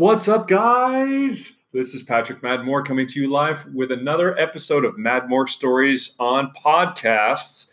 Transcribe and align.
What's 0.00 0.28
up, 0.28 0.48
guys? 0.48 1.58
This 1.74 1.92
is 1.92 2.02
Patrick 2.02 2.40
Madmork 2.40 2.86
coming 2.86 3.06
to 3.06 3.20
you 3.20 3.28
live 3.28 3.66
with 3.74 3.92
another 3.92 4.34
episode 4.38 4.82
of 4.82 4.94
Madmork 4.94 5.50
Stories 5.50 6.16
on 6.18 6.54
podcasts 6.54 7.70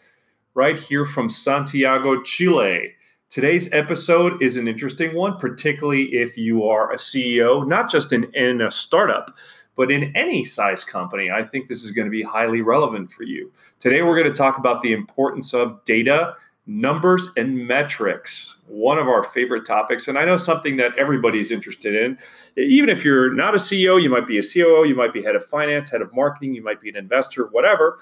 right 0.53 0.77
here 0.77 1.05
from 1.05 1.29
Santiago, 1.29 2.21
Chile. 2.23 2.91
Today's 3.29 3.71
episode 3.71 4.43
is 4.43 4.57
an 4.57 4.67
interesting 4.67 5.15
one, 5.15 5.37
particularly 5.37 6.13
if 6.15 6.35
you 6.35 6.67
are 6.67 6.91
a 6.91 6.97
CEO, 6.97 7.65
not 7.65 7.89
just 7.89 8.11
in, 8.11 8.25
in 8.33 8.59
a 8.59 8.71
startup, 8.71 9.31
but 9.77 9.89
in 9.89 10.13
any 10.13 10.43
size 10.43 10.83
company. 10.83 11.31
I 11.31 11.43
think 11.43 11.69
this 11.69 11.85
is 11.85 11.91
going 11.91 12.07
to 12.07 12.11
be 12.11 12.23
highly 12.23 12.59
relevant 12.59 13.09
for 13.09 13.23
you. 13.23 13.53
Today, 13.79 14.01
we're 14.01 14.19
going 14.19 14.29
to 14.29 14.37
talk 14.37 14.57
about 14.57 14.81
the 14.81 14.91
importance 14.91 15.53
of 15.53 15.81
data 15.85 16.33
numbers 16.67 17.29
and 17.37 17.65
metrics 17.65 18.55
one 18.67 18.97
of 18.97 19.07
our 19.07 19.23
favorite 19.23 19.65
topics 19.65 20.09
and 20.09 20.17
i 20.17 20.25
know 20.25 20.35
something 20.35 20.75
that 20.75 20.95
everybody's 20.97 21.49
interested 21.49 21.95
in. 21.95 22.17
Even 22.57 22.89
if 22.89 23.05
you're 23.05 23.33
not 23.33 23.55
a 23.55 23.57
ceo 23.57 24.01
you 24.01 24.09
might 24.09 24.27
be 24.27 24.37
a 24.37 24.41
coo 24.41 24.85
you 24.85 24.93
might 24.93 25.13
be 25.13 25.23
head 25.23 25.35
of 25.35 25.45
finance 25.45 25.89
head 25.89 26.01
of 26.01 26.13
marketing 26.13 26.53
you 26.53 26.61
might 26.61 26.81
be 26.81 26.89
an 26.89 26.97
investor 26.97 27.47
whatever. 27.47 27.97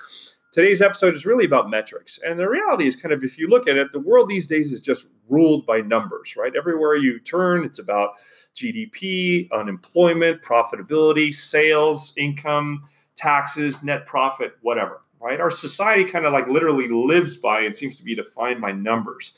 Today's 0.51 0.81
episode 0.81 1.13
is 1.13 1.25
really 1.25 1.45
about 1.45 1.69
metrics 1.69 2.19
and 2.25 2.39
the 2.39 2.49
reality 2.49 2.87
is 2.87 2.95
kind 2.95 3.13
of 3.13 3.23
if 3.23 3.37
you 3.37 3.47
look 3.47 3.67
at 3.67 3.77
it 3.77 3.91
the 3.91 3.99
world 3.99 4.29
these 4.29 4.47
days 4.47 4.73
is 4.73 4.81
just 4.81 5.07
ruled 5.29 5.65
by 5.67 5.81
numbers 5.81 6.35
right? 6.35 6.55
Everywhere 6.55 6.95
you 6.95 7.19
turn 7.19 7.63
it's 7.63 7.77
about 7.77 8.13
gdp 8.55 9.51
unemployment 9.51 10.41
profitability 10.41 11.35
sales 11.35 12.13
income 12.17 12.83
taxes 13.15 13.83
net 13.83 14.07
profit 14.07 14.53
whatever 14.61 15.01
right? 15.25 15.41
Our 15.41 15.49
society 15.49 16.03
kind 16.05 16.27
of 16.27 16.33
like 16.33 16.47
literally 16.47 16.87
lives 16.87 17.35
by 17.35 17.61
and 17.61 17.75
seems 17.75 17.97
to 17.97 18.03
be 18.03 18.13
defined 18.13 18.61
by 18.61 18.71
numbers. 18.71 19.33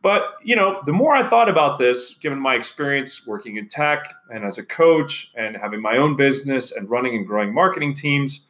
But, 0.00 0.34
you 0.44 0.54
know, 0.54 0.80
the 0.86 0.92
more 0.92 1.16
I 1.16 1.24
thought 1.24 1.48
about 1.48 1.76
this, 1.76 2.14
given 2.14 2.38
my 2.38 2.54
experience 2.54 3.26
working 3.26 3.56
in 3.56 3.68
tech 3.68 4.14
and 4.30 4.44
as 4.44 4.58
a 4.58 4.64
coach 4.64 5.32
and 5.36 5.56
having 5.56 5.82
my 5.82 5.96
own 5.96 6.14
business 6.14 6.70
and 6.70 6.88
running 6.88 7.16
and 7.16 7.26
growing 7.26 7.52
marketing 7.52 7.94
teams, 7.94 8.46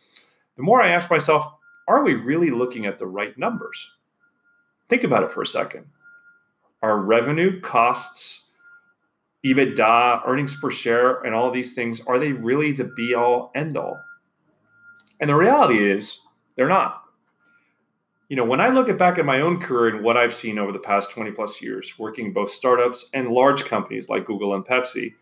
the 0.56 0.62
more 0.62 0.82
I 0.82 0.90
asked 0.90 1.10
myself, 1.10 1.46
are 1.88 2.04
we 2.04 2.16
really 2.16 2.50
looking 2.50 2.84
at 2.84 2.98
the 2.98 3.06
right 3.06 3.36
numbers? 3.38 3.90
Think 4.90 5.04
about 5.04 5.22
it 5.22 5.32
for 5.32 5.40
a 5.40 5.46
second. 5.46 5.86
Our 6.82 6.98
revenue, 6.98 7.62
costs, 7.62 8.44
EBITDA, 9.42 10.20
earnings 10.26 10.54
per 10.54 10.70
share, 10.70 11.22
and 11.22 11.34
all 11.34 11.50
these 11.50 11.72
things, 11.72 12.02
are 12.02 12.18
they 12.18 12.32
really 12.32 12.72
the 12.72 12.84
be 12.84 13.14
all 13.14 13.52
end 13.54 13.78
all? 13.78 13.98
And 15.20 15.30
the 15.30 15.34
reality 15.34 15.90
is, 15.90 16.20
they're 16.56 16.68
not. 16.68 17.02
You 18.28 18.36
know, 18.36 18.44
when 18.44 18.60
I 18.60 18.68
look 18.68 18.88
at 18.88 18.98
back 18.98 19.18
at 19.18 19.26
my 19.26 19.40
own 19.40 19.60
career 19.60 19.94
and 19.94 20.04
what 20.04 20.16
I've 20.16 20.34
seen 20.34 20.58
over 20.58 20.72
the 20.72 20.78
past 20.78 21.10
20 21.10 21.30
plus 21.32 21.60
years, 21.60 21.98
working 21.98 22.32
both 22.32 22.50
startups 22.50 23.10
and 23.12 23.28
large 23.28 23.64
companies 23.64 24.08
like 24.08 24.26
Google 24.26 24.54
and 24.54 24.64
Pepsi, 24.64 25.14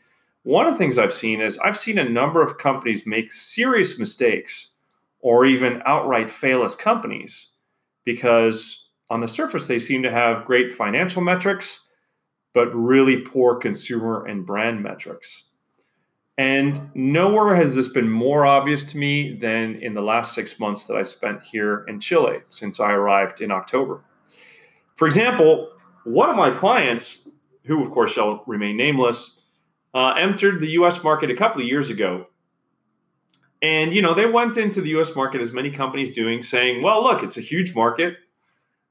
one 0.45 0.67
of 0.67 0.75
the 0.75 0.79
things 0.79 0.99
I've 0.99 1.13
seen 1.13 1.41
is 1.41 1.59
I've 1.59 1.79
seen 1.79 1.99
a 1.99 2.09
number 2.09 2.43
of 2.43 2.59
companies 2.59 3.07
make 3.07 3.33
serious 3.33 3.99
mistakes 3.99 4.71
or 5.21 5.45
even 5.45 5.83
outright 5.87 6.31
fail 6.31 6.65
as 6.65 6.75
companies 6.75 7.49
because 8.05 8.87
on 9.09 9.21
the 9.21 9.29
surface 9.29 9.67
they 9.67 9.79
seem 9.79 10.03
to 10.03 10.11
have 10.11 10.45
great 10.45 10.73
financial 10.73 11.23
metrics, 11.23 11.81
but 12.55 12.75
really 12.75 13.19
poor 13.19 13.57
consumer 13.57 14.25
and 14.27 14.47
brand 14.47 14.83
metrics. 14.83 15.45
And 16.39 16.91
nowhere 16.95 17.55
has 17.57 17.75
this 17.75 17.89
been 17.89 18.11
more 18.11 18.47
obvious 18.47 18.85
to 18.85 18.99
me 18.99 19.37
than 19.37 19.77
in 19.77 19.95
the 19.95 20.01
last 20.01 20.35
six 20.35 20.59
months 20.59 20.87
that 20.87 20.97
I 20.97 21.03
spent 21.03 21.43
here 21.43 21.85
in 21.87 22.01
Chile 22.01 22.39
since 22.49 22.81
I 22.81 22.93
arrived 22.93 23.41
in 23.41 23.51
October. 23.51 24.03
For 24.95 25.07
example, 25.07 25.71
one 26.05 26.31
of 26.31 26.37
my 26.37 26.51
clients, 26.51 27.29
who 27.65 27.83
of 27.83 27.91
course 27.91 28.13
shall 28.13 28.43
remain 28.47 28.77
nameless, 28.77 29.39
uh, 29.95 30.15
entered 30.17 30.61
the 30.61 30.71
US 30.71 31.05
market 31.05 31.31
a 31.31 31.37
couple 31.37 31.61
of 31.61 31.69
years 31.69 31.91
ago. 31.91 32.27
And, 33.61 33.93
you 33.93 34.03
know, 34.03 34.15
they 34.15 34.27
went 34.27 34.57
into 34.57 34.81
the 34.81 34.91
US 35.01 35.15
market 35.15 35.41
as 35.41 35.53
many 35.53 35.71
companies 35.71 36.11
doing, 36.11 36.43
saying, 36.43 36.83
well, 36.83 37.03
look, 37.03 37.23
it's 37.23 37.37
a 37.37 37.43
huge 37.43 37.75
market. 37.75 38.17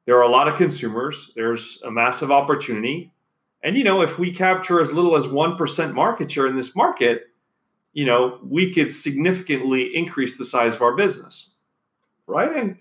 There 0.05 0.15
are 0.17 0.21
a 0.23 0.29
lot 0.29 0.47
of 0.47 0.57
consumers. 0.57 1.31
There's 1.35 1.81
a 1.83 1.91
massive 1.91 2.31
opportunity. 2.31 3.11
And, 3.63 3.75
you 3.75 3.83
know, 3.83 4.01
if 4.01 4.17
we 4.17 4.31
capture 4.31 4.79
as 4.79 4.93
little 4.93 5.15
as 5.15 5.27
1% 5.27 5.93
market 5.93 6.31
share 6.31 6.47
in 6.47 6.55
this 6.55 6.75
market, 6.75 7.30
you 7.93 8.05
know, 8.05 8.39
we 8.43 8.73
could 8.73 8.89
significantly 8.89 9.95
increase 9.95 10.37
the 10.37 10.45
size 10.45 10.75
of 10.75 10.81
our 10.81 10.95
business. 10.95 11.49
Right. 12.27 12.55
And, 12.55 12.77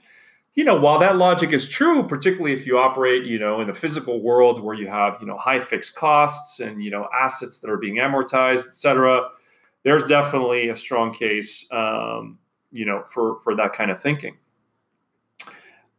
you 0.54 0.62
know, 0.62 0.76
while 0.76 1.00
that 1.00 1.16
logic 1.16 1.52
is 1.52 1.68
true, 1.68 2.06
particularly 2.06 2.52
if 2.52 2.66
you 2.66 2.78
operate, 2.78 3.24
you 3.24 3.38
know, 3.38 3.60
in 3.60 3.70
a 3.70 3.74
physical 3.74 4.22
world 4.22 4.62
where 4.62 4.76
you 4.76 4.86
have, 4.86 5.16
you 5.20 5.26
know, 5.26 5.36
high 5.36 5.58
fixed 5.58 5.96
costs 5.96 6.60
and, 6.60 6.84
you 6.84 6.90
know, 6.90 7.08
assets 7.18 7.58
that 7.58 7.70
are 7.70 7.76
being 7.76 7.96
amortized, 7.96 8.66
et 8.66 8.74
cetera, 8.74 9.28
there's 9.82 10.04
definitely 10.04 10.68
a 10.68 10.76
strong 10.76 11.12
case, 11.12 11.66
um, 11.72 12.38
you 12.70 12.84
know, 12.84 13.02
for, 13.04 13.40
for 13.40 13.56
that 13.56 13.72
kind 13.72 13.90
of 13.90 14.00
thinking. 14.00 14.36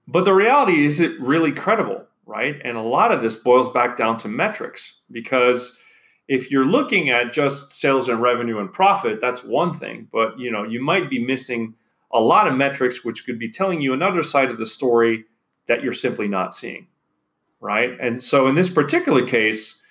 But 0.08 0.24
the 0.24 0.34
reality 0.34 0.86
is 0.86 1.02
it 1.02 1.20
really 1.20 1.52
credible, 1.52 2.06
right? 2.26 2.62
And 2.64 2.78
a 2.78 2.82
lot 2.82 3.12
of 3.12 3.22
this 3.22 3.36
boils 3.36 3.70
back 3.70 3.98
down 3.98 4.18
to 4.20 4.30
metrics 4.30 5.00
because– 5.12 5.78
if 6.28 6.52
you're 6.52 6.66
looking 6.66 7.10
at 7.10 7.34
just 7.34 7.74
sales 7.74 8.08
and 8.08 8.22
revenue 8.22 8.60
and 8.60 8.72
profit, 8.72 9.20
that's 9.20 9.44
one 9.44 9.74
thing. 9.74 10.08
But 10.12 10.40
you 10.40 10.52
know, 10.52 10.64
you 10.64 10.82
might 10.82 11.10
be 11.10 11.24
missing 11.24 11.76
a 12.14 12.20
lot 12.20 12.48
of 12.48 12.56
metrics 12.56 13.04
which 13.04 13.26
could 13.26 13.40
be 13.40 13.50
telling 13.50 13.82
you 13.82 13.94
another 13.94 14.24
side 14.24 14.50
of 14.50 14.58
the 14.58 14.66
story 14.66 15.26
that 15.68 15.84
you're 15.84 15.94
simply 15.94 16.28
not 16.28 16.54
seeing. 16.54 16.88
Right. 17.60 17.98
And 18.00 18.22
so 18.22 18.48
in 18.48 18.56
this 18.56 18.70
particular 18.70 19.26
case, 19.26 19.82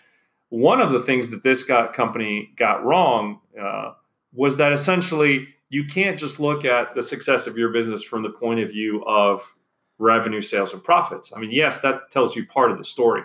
one 0.48 0.80
of 0.80 0.90
the 0.90 1.00
things 1.00 1.30
that 1.30 1.42
this 1.42 1.62
got 1.62 1.92
company 1.92 2.52
got 2.56 2.84
wrong 2.84 3.40
uh, 3.60 3.92
was 4.32 4.56
that 4.56 4.72
essentially 4.72 5.48
you 5.68 5.84
can't 5.84 6.18
just 6.18 6.40
look 6.40 6.64
at 6.64 6.94
the 6.94 7.02
success 7.02 7.46
of 7.46 7.56
your 7.56 7.70
business 7.70 8.02
from 8.02 8.22
the 8.22 8.30
point 8.30 8.60
of 8.60 8.70
view 8.70 9.04
of 9.04 9.54
revenue, 9.98 10.40
sales, 10.40 10.72
and 10.72 10.82
profits. 10.82 11.32
I 11.34 11.38
mean, 11.38 11.52
yes, 11.52 11.80
that 11.80 12.10
tells 12.10 12.34
you 12.34 12.44
part 12.44 12.72
of 12.72 12.78
the 12.78 12.84
story. 12.84 13.22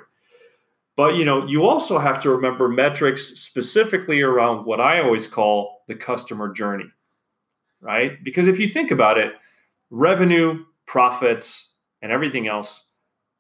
But 0.96 1.16
you 1.16 1.26
know, 1.26 1.46
you 1.46 1.66
also 1.66 2.00
have 2.00 2.22
to 2.24 2.30
remember 2.30 2.70
metrics 2.70 3.40
specifically 3.40 4.22
around 4.22 4.66
what 4.66 4.80
I 4.80 5.02
always 5.02 5.28
call 5.28 5.84
the 5.88 5.96
customer 5.96 6.54
journey. 6.54 6.90
Right? 7.82 8.24
Because 8.24 8.48
if 8.48 8.60
you 8.60 8.68
think 8.68 8.92
about 8.92 9.18
it, 9.18 9.34
revenue, 9.90 10.64
profits, 10.88 11.74
and 12.02 12.12
everything 12.12 12.48
else 12.48 12.84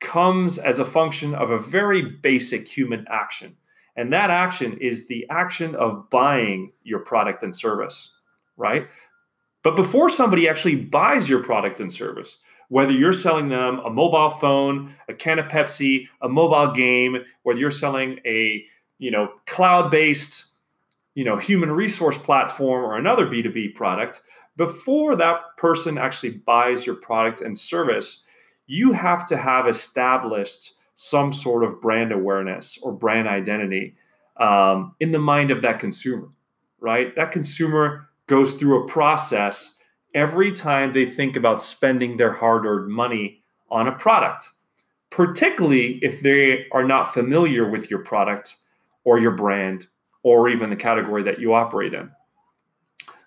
comes 0.02 0.58
as 0.58 0.80
a 0.80 0.86
function 0.86 1.34
of 1.34 1.52
a 1.52 1.60
very 1.60 2.02
basic 2.02 2.68
human 2.68 3.06
action. 3.10 3.56
And 3.96 4.12
that 4.12 4.30
action 4.30 4.78
is 4.80 5.08
the 5.08 5.26
action 5.30 5.74
of 5.76 6.10
buying 6.10 6.74
your 6.84 7.00
product 7.00 7.44
and 7.44 7.56
service, 7.56 8.12
right? 8.58 8.88
But 9.64 9.76
before 9.76 10.10
somebody 10.10 10.48
actually 10.48 10.76
buys 10.76 11.30
your 11.30 11.42
product 11.42 11.80
and 11.80 11.92
service, 11.92 12.38
whether 12.70 12.92
you're 12.92 13.14
selling 13.14 13.50
them 13.50 13.80
a 13.80 13.90
mobile 13.90 14.30
phone, 14.30 14.94
a 15.08 15.14
can 15.14 15.40
of 15.40 15.48
Pepsi, 15.48 16.08
a 16.22 16.30
mobile 16.30 16.72
game, 16.72 17.18
whether 17.44 17.60
you're 17.60 17.72
selling 17.72 18.20
a 18.26 18.66
you 18.98 19.12
know 19.12 19.30
cloud-based 19.46 20.46
you 21.14 21.24
know 21.24 21.38
human 21.38 21.72
resource 21.72 22.18
platform 22.18 22.84
or 22.84 22.98
another 22.98 23.28
B2B 23.28 23.76
product, 23.76 24.22
before 24.58 25.16
that 25.16 25.58
person 25.58 25.98
actually 25.98 26.32
buys 26.32 26.86
your 26.86 26.96
product 26.96 27.42
and 27.42 27.58
service, 27.58 28.24
you 28.68 28.94
have 28.94 29.26
to 29.28 29.38
have 29.38 29.68
established 29.68 30.74
some 30.96 31.34
sort 31.34 31.64
of 31.64 31.82
brand 31.82 32.12
awareness 32.12 32.80
or 32.82 32.92
brand 32.92 33.28
identity 33.28 33.96
um, 34.38 34.96
in 35.00 35.12
the 35.12 35.20
mind 35.20 35.52
of 35.52 35.62
that 35.62 35.80
consumer, 35.80 36.30
right? 36.80 37.16
That 37.16 37.32
consumer 37.32 38.08
goes 38.28 38.54
through 38.54 38.84
a 38.84 38.88
process 38.88 39.75
every 40.16 40.52
time 40.52 40.94
they 40.94 41.06
think 41.06 41.36
about 41.36 41.62
spending 41.62 42.18
their 42.18 42.32
hard 42.32 42.66
earned 42.66 42.92
money 42.92 43.44
on 43.70 43.88
a 43.88 43.92
product, 43.92 44.50
particularly 45.12 46.00
if 46.02 46.22
they 46.22 46.66
are 46.72 46.86
not 46.86 47.14
familiar 47.14 47.70
with 47.70 47.92
your 47.92 48.00
product 48.00 48.56
or 49.04 49.20
your 49.20 49.32
brand 49.32 49.86
or 50.24 50.50
even 50.50 50.72
the 50.72 50.76
category 50.76 51.22
that 51.22 51.40
you 51.40 51.54
operate 51.54 51.94
in. 51.94 52.10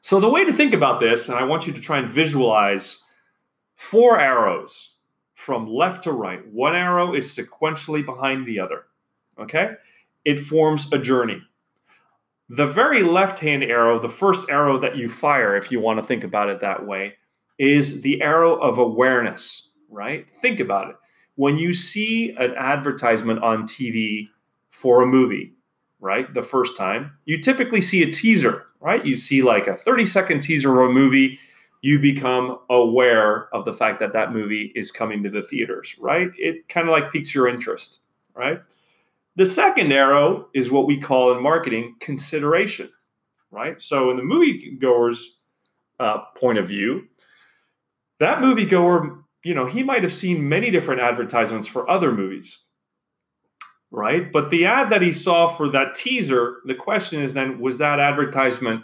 So, 0.01 0.19
the 0.19 0.29
way 0.29 0.45
to 0.45 0.53
think 0.53 0.75
about 0.75 1.01
this, 1.01 1.29
and 1.29 1.39
I 1.39 1.45
want 1.45 1.67
you 1.67 1.73
to 1.73 1.81
try 1.81 1.99
and 1.99 2.09
visualize 2.09 3.03
four 3.77 4.19
arrows 4.19 4.95
from 5.35 5.69
left 5.69 6.05
to 6.05 6.13
right. 6.13 6.45
One 6.49 6.75
arrow 6.75 7.15
is 7.15 7.37
sequentially 7.37 8.05
behind 8.05 8.47
the 8.47 8.59
other. 8.59 8.87
Okay? 9.39 9.73
It 10.25 10.41
forms 10.41 10.93
a 10.93 10.99
journey. 10.99 11.41
The 12.51 12.67
very 12.67 13.03
left 13.03 13.41
hand 13.41 13.63
arrow, 13.63 13.99
the 13.99 14.09
first 14.09 14.49
arrow 14.49 14.79
that 14.79 14.97
you 14.97 15.09
fire, 15.09 15.57
if 15.57 15.71
you 15.71 15.81
want 15.81 16.01
to 16.01 16.07
think 16.07 16.25
about 16.25 16.49
it 16.49 16.61
that 16.61 16.87
way, 16.87 17.15
is 17.59 18.01
the 18.01 18.23
arrow 18.23 18.55
of 18.55 18.79
awareness, 18.79 19.71
right? 19.91 20.27
Think 20.41 20.61
about 20.61 20.89
it. 20.89 20.97
When 21.35 21.59
you 21.59 21.75
see 21.75 22.35
an 22.39 22.55
advertisement 22.57 23.43
on 23.43 23.65
TV 23.65 24.29
for 24.71 25.03
a 25.03 25.07
movie, 25.07 25.53
right, 26.01 26.33
the 26.33 26.43
first 26.43 26.77
time, 26.77 27.13
you 27.27 27.39
typically 27.39 27.81
see 27.83 28.03
a 28.03 28.11
teaser, 28.11 28.67
right? 28.81 29.05
You 29.05 29.17
see 29.17 29.43
like 29.43 29.67
a 29.67 29.77
30 29.77 30.07
second 30.07 30.41
teaser 30.41 30.81
of 30.81 30.91
a 30.91 30.93
movie. 30.93 31.39
You 31.83 31.99
become 31.99 32.59
aware 32.71 33.55
of 33.55 33.65
the 33.65 33.73
fact 33.73 34.01
that 34.01 34.13
that 34.15 34.33
movie 34.33 34.73
is 34.75 34.91
coming 34.91 35.23
to 35.23 35.31
the 35.31 35.43
theaters, 35.43 35.95
right? 36.01 36.31
It 36.37 36.69
kind 36.69 36.89
of 36.89 36.93
like 36.93 37.13
piques 37.13 37.35
your 37.35 37.47
interest, 37.47 38.01
right? 38.35 38.61
The 39.39 39.47
second 39.47 39.93
arrow 39.93 40.49
is 40.53 40.69
what 40.69 40.89
we 40.89 40.99
call 40.99 41.31
in 41.31 41.41
marketing 41.41 41.95
consideration, 42.01 42.91
right? 43.53 43.81
So, 43.81 44.11
in 44.11 44.17
the 44.17 44.25
moviegoer's 44.25 45.37
uh, 46.01 46.25
point 46.37 46.59
of 46.59 46.67
view, 46.67 47.05
that 48.19 48.39
moviegoer, 48.39 49.23
you 49.45 49.55
know, 49.55 49.65
he 49.65 49.85
might 49.85 50.03
have 50.03 50.13
seen 50.13 50.49
many 50.49 50.73
different 50.73 51.01
advertisements 51.01 51.69
for 51.69 51.89
other 51.89 52.11
movies, 52.11 52.65
right? 53.93 54.33
But 54.33 54.51
the 54.51 54.67
ad 54.67 54.91
that 54.91 55.03
he 55.03 55.13
saw 55.13 55.47
for 55.47 55.69
that 55.69 55.95
teaser, 55.95 56.57
the 56.65 56.75
question 56.75 57.23
is 57.23 57.33
then, 57.33 57.61
was 57.61 57.79
that 57.79 58.01
advertisement 58.01 58.83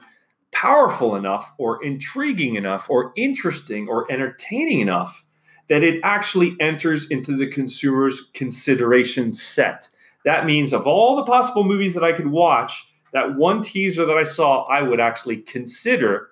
powerful 0.52 1.16
enough 1.16 1.52
or 1.58 1.84
intriguing 1.84 2.54
enough 2.54 2.88
or 2.88 3.12
interesting 3.16 3.88
or 3.88 4.06
entertaining 4.08 4.78
enough 4.78 5.24
that 5.68 5.82
it 5.82 5.98
actually 6.04 6.56
enters 6.60 7.10
into 7.10 7.36
the 7.36 7.50
consumer's 7.50 8.30
consideration 8.34 9.32
set? 9.32 9.88
That 10.24 10.46
means 10.46 10.72
of 10.72 10.86
all 10.86 11.16
the 11.16 11.24
possible 11.24 11.64
movies 11.64 11.94
that 11.94 12.04
I 12.04 12.12
could 12.12 12.26
watch, 12.26 12.86
that 13.12 13.36
one 13.36 13.62
teaser 13.62 14.04
that 14.06 14.16
I 14.16 14.24
saw, 14.24 14.64
I 14.64 14.82
would 14.82 15.00
actually 15.00 15.38
consider 15.38 16.30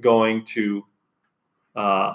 going 0.00 0.44
to 0.46 0.84
uh, 1.74 2.14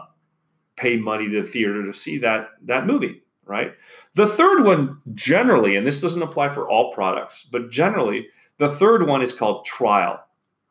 pay 0.75 0.97
money 0.97 1.29
to 1.29 1.41
the 1.41 1.47
theater 1.47 1.85
to 1.85 1.93
see 1.93 2.17
that 2.19 2.49
that 2.63 2.85
movie. 2.85 3.21
Right. 3.45 3.73
The 4.15 4.27
third 4.27 4.63
one, 4.63 5.01
generally, 5.13 5.75
and 5.75 5.85
this 5.85 5.99
doesn't 5.99 6.21
apply 6.21 6.49
for 6.49 6.69
all 6.69 6.93
products, 6.93 7.45
but 7.51 7.69
generally, 7.69 8.27
the 8.59 8.69
third 8.69 9.07
one 9.07 9.21
is 9.21 9.33
called 9.33 9.65
trial. 9.65 10.23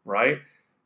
Right. 0.05 0.39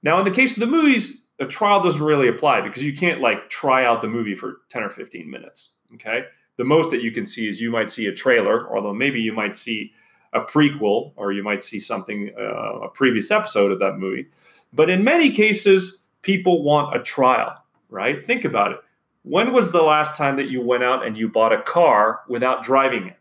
Now, 0.03 0.19
in 0.19 0.25
the 0.25 0.31
case 0.31 0.56
of 0.56 0.61
the 0.61 0.67
movies, 0.67 1.21
a 1.39 1.47
trial 1.47 1.81
doesn't 1.81 2.03
really 2.03 2.29
apply 2.29 2.62
because 2.62 2.83
you 2.83 2.97
can't 2.97 3.21
like 3.21 3.49
try 3.49 3.85
out 3.85 4.01
the 4.01 4.09
movie 4.09 4.35
for 4.35 4.62
10 4.71 4.83
or 4.83 4.91
15 4.91 5.31
minutes. 5.31 5.75
Okay. 5.95 6.25
The 6.56 6.65
most 6.65 6.91
that 6.91 7.03
you 7.03 7.11
can 7.11 7.27
see 7.27 7.49
is 7.49 7.61
you 7.61 7.71
might 7.71 7.91
see 7.91 8.06
a 8.06 8.15
trailer, 8.15 8.75
although 8.75 8.95
maybe 8.95 9.21
you 9.21 9.33
might 9.33 9.56
see 9.56 9.93
a 10.33 10.41
prequel 10.41 11.12
or 11.17 11.33
you 11.33 11.43
might 11.43 11.62
see 11.62 11.81
something, 11.81 12.33
uh, 12.39 12.81
a 12.81 12.89
previous 12.89 13.31
episode 13.31 13.73
of 13.73 13.79
that 13.81 13.99
movie. 13.99 14.27
But 14.73 14.91
in 14.91 15.05
many 15.05 15.31
cases, 15.31 16.03
people 16.23 16.62
want 16.62 16.97
a 16.97 17.03
trial, 17.03 17.56
right? 17.89 18.25
Think 18.25 18.45
about 18.45 18.73
it. 18.73 18.79
When 19.23 19.53
was 19.53 19.71
the 19.71 19.83
last 19.83 20.17
time 20.17 20.37
that 20.37 20.51
you 20.51 20.61
went 20.61 20.83
out 20.83 21.06
and 21.06 21.17
you 21.17 21.29
bought 21.29 21.53
a 21.53 21.62
car 21.62 22.21
without 22.29 22.62
driving 22.62 23.06
it? 23.09 23.17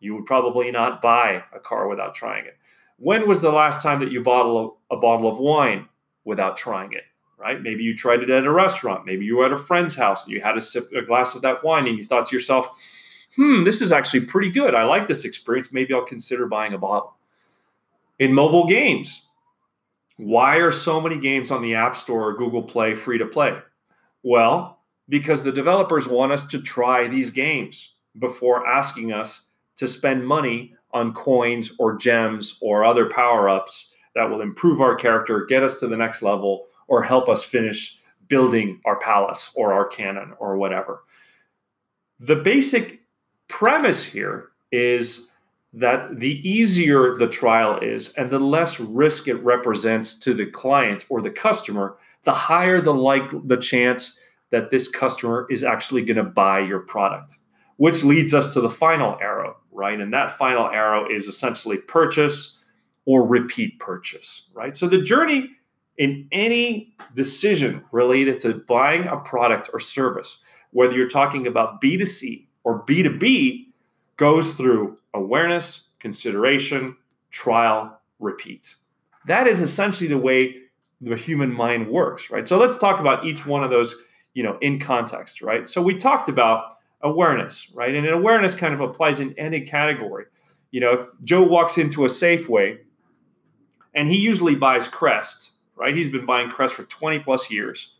You 0.00 0.14
would 0.14 0.26
probably 0.26 0.70
not 0.70 1.02
buy 1.02 1.42
a 1.52 1.58
car 1.58 1.88
without 1.88 2.14
trying 2.14 2.44
it. 2.44 2.56
When 2.98 3.26
was 3.26 3.40
the 3.40 3.50
last 3.50 3.82
time 3.82 4.00
that 4.00 4.12
you 4.12 4.22
bought 4.22 4.76
a 4.90 4.96
bottle 4.96 5.28
of 5.28 5.38
wine 5.38 5.88
without 6.24 6.56
trying 6.56 6.92
it? 6.92 7.02
Right? 7.38 7.60
Maybe 7.60 7.82
you 7.82 7.96
tried 7.96 8.22
it 8.22 8.30
at 8.30 8.44
a 8.44 8.50
restaurant. 8.50 9.04
Maybe 9.04 9.24
you 9.24 9.36
were 9.36 9.46
at 9.46 9.52
a 9.52 9.58
friend's 9.58 9.94
house 9.94 10.24
and 10.24 10.32
you 10.32 10.40
had 10.40 10.56
a 10.56 10.60
sip 10.60 10.90
a 10.92 11.02
glass 11.02 11.34
of 11.34 11.42
that 11.42 11.62
wine 11.62 11.86
and 11.86 11.98
you 11.98 12.04
thought 12.04 12.26
to 12.26 12.36
yourself, 12.36 12.68
"Hmm, 13.36 13.64
this 13.64 13.82
is 13.82 13.92
actually 13.92 14.20
pretty 14.20 14.50
good. 14.50 14.74
I 14.74 14.84
like 14.84 15.08
this 15.08 15.24
experience. 15.24 15.72
Maybe 15.72 15.92
I'll 15.92 16.04
consider 16.04 16.46
buying 16.46 16.72
a 16.72 16.78
bottle." 16.78 17.16
In 18.18 18.32
mobile 18.32 18.66
games, 18.66 19.26
why 20.16 20.56
are 20.56 20.70
so 20.72 21.00
many 21.00 21.18
games 21.18 21.50
on 21.50 21.60
the 21.60 21.74
App 21.74 21.96
Store 21.96 22.28
or 22.28 22.36
Google 22.36 22.62
Play 22.62 22.94
free 22.94 23.18
to 23.18 23.26
play? 23.26 23.58
Well, 24.22 24.78
because 25.08 25.42
the 25.42 25.52
developers 25.52 26.08
want 26.08 26.32
us 26.32 26.46
to 26.46 26.62
try 26.62 27.08
these 27.08 27.30
games 27.30 27.94
before 28.18 28.66
asking 28.66 29.12
us 29.12 29.46
to 29.76 29.88
spend 29.88 30.26
money 30.26 30.74
on 30.92 31.12
coins 31.12 31.72
or 31.78 31.96
gems 31.96 32.56
or 32.62 32.84
other 32.84 33.06
power 33.10 33.48
ups 33.48 33.92
that 34.14 34.30
will 34.30 34.40
improve 34.40 34.80
our 34.80 34.94
character, 34.94 35.44
get 35.44 35.64
us 35.64 35.80
to 35.80 35.88
the 35.88 35.96
next 35.96 36.22
level, 36.22 36.68
or 36.88 37.02
help 37.02 37.28
us 37.28 37.42
finish 37.44 37.98
building 38.28 38.80
our 38.84 38.98
palace 38.98 39.50
or 39.54 39.72
our 39.72 39.86
cannon 39.86 40.32
or 40.38 40.56
whatever. 40.56 41.04
The 42.20 42.36
basic 42.36 43.00
premise 43.48 44.04
here 44.04 44.48
is 44.72 45.30
that 45.72 46.20
the 46.20 46.48
easier 46.48 47.16
the 47.16 47.26
trial 47.26 47.78
is 47.80 48.12
and 48.14 48.30
the 48.30 48.38
less 48.38 48.78
risk 48.78 49.26
it 49.26 49.34
represents 49.42 50.18
to 50.20 50.32
the 50.32 50.46
client 50.46 51.04
or 51.08 51.20
the 51.20 51.30
customer, 51.30 51.96
the 52.22 52.32
higher 52.32 52.80
the 52.80 52.94
like 52.94 53.24
the 53.44 53.56
chance 53.56 54.18
that 54.50 54.70
this 54.70 54.88
customer 54.88 55.46
is 55.50 55.64
actually 55.64 56.02
going 56.02 56.16
to 56.16 56.22
buy 56.22 56.60
your 56.60 56.80
product. 56.80 57.38
Which 57.76 58.04
leads 58.04 58.32
us 58.32 58.54
to 58.54 58.60
the 58.60 58.70
final 58.70 59.18
arrow, 59.20 59.56
right? 59.72 59.98
And 59.98 60.14
that 60.14 60.38
final 60.38 60.68
arrow 60.68 61.08
is 61.10 61.26
essentially 61.26 61.76
purchase 61.76 62.56
or 63.04 63.26
repeat 63.26 63.80
purchase, 63.80 64.46
right? 64.54 64.76
So 64.76 64.86
the 64.86 65.02
journey 65.02 65.50
in 65.96 66.28
any 66.32 66.94
decision 67.14 67.84
related 67.92 68.40
to 68.40 68.54
buying 68.54 69.06
a 69.06 69.16
product 69.18 69.70
or 69.72 69.80
service, 69.80 70.38
whether 70.72 70.94
you're 70.94 71.08
talking 71.08 71.46
about 71.46 71.80
B2C 71.80 72.46
or 72.64 72.84
B2B, 72.84 73.66
goes 74.16 74.54
through 74.54 74.98
awareness, 75.12 75.88
consideration, 76.00 76.96
trial, 77.30 78.00
repeat. 78.18 78.76
That 79.26 79.46
is 79.46 79.60
essentially 79.60 80.08
the 80.08 80.18
way 80.18 80.56
the 81.00 81.16
human 81.16 81.52
mind 81.52 81.88
works, 81.88 82.30
right? 82.30 82.46
So 82.46 82.58
let's 82.58 82.78
talk 82.78 83.00
about 83.00 83.24
each 83.24 83.46
one 83.46 83.62
of 83.62 83.70
those, 83.70 83.94
you 84.34 84.42
know, 84.42 84.58
in 84.60 84.78
context, 84.80 85.42
right? 85.42 85.68
So 85.68 85.82
we 85.82 85.96
talked 85.96 86.28
about 86.28 86.74
awareness, 87.02 87.70
right? 87.74 87.94
And 87.94 88.06
awareness 88.06 88.54
kind 88.54 88.74
of 88.74 88.80
applies 88.80 89.20
in 89.20 89.34
any 89.38 89.60
category. 89.60 90.24
You 90.70 90.80
know, 90.80 90.92
if 90.92 91.06
Joe 91.22 91.42
walks 91.42 91.78
into 91.78 92.04
a 92.04 92.08
Safeway 92.08 92.78
and 93.94 94.08
he 94.08 94.16
usually 94.16 94.54
buys 94.54 94.88
Crest, 94.88 95.52
right? 95.76 95.94
He's 95.96 96.08
been 96.08 96.26
buying 96.26 96.50
Crest 96.50 96.74
for 96.74 96.84
20 96.84 97.20
plus 97.20 97.50
years, 97.50 97.92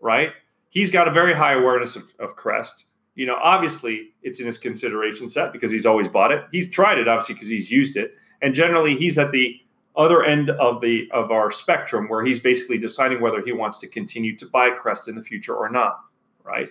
right? 0.00 0.32
He's 0.70 0.90
got 0.90 1.08
a 1.08 1.10
very 1.10 1.32
high 1.32 1.54
awareness 1.54 1.96
of, 1.96 2.04
of 2.18 2.36
Crest 2.36 2.86
you 3.16 3.24
know, 3.24 3.38
obviously 3.42 4.10
it's 4.22 4.38
in 4.40 4.46
his 4.46 4.58
consideration 4.58 5.28
set 5.28 5.52
because 5.52 5.72
he's 5.72 5.86
always 5.86 6.06
bought 6.06 6.30
it. 6.30 6.44
He's 6.52 6.70
tried 6.70 6.98
it 6.98 7.08
obviously 7.08 7.34
because 7.34 7.48
he's 7.48 7.70
used 7.70 7.96
it, 7.96 8.14
and 8.40 8.54
generally 8.54 8.94
he's 8.94 9.18
at 9.18 9.32
the 9.32 9.58
other 9.96 10.22
end 10.22 10.50
of 10.50 10.82
the 10.82 11.10
of 11.10 11.30
our 11.30 11.50
spectrum 11.50 12.08
where 12.08 12.24
he's 12.24 12.38
basically 12.38 12.76
deciding 12.78 13.20
whether 13.20 13.40
he 13.40 13.52
wants 13.52 13.78
to 13.78 13.88
continue 13.88 14.36
to 14.36 14.46
buy 14.46 14.70
Crest 14.70 15.08
in 15.08 15.16
the 15.16 15.22
future 15.22 15.56
or 15.56 15.70
not. 15.70 15.98
Right 16.44 16.68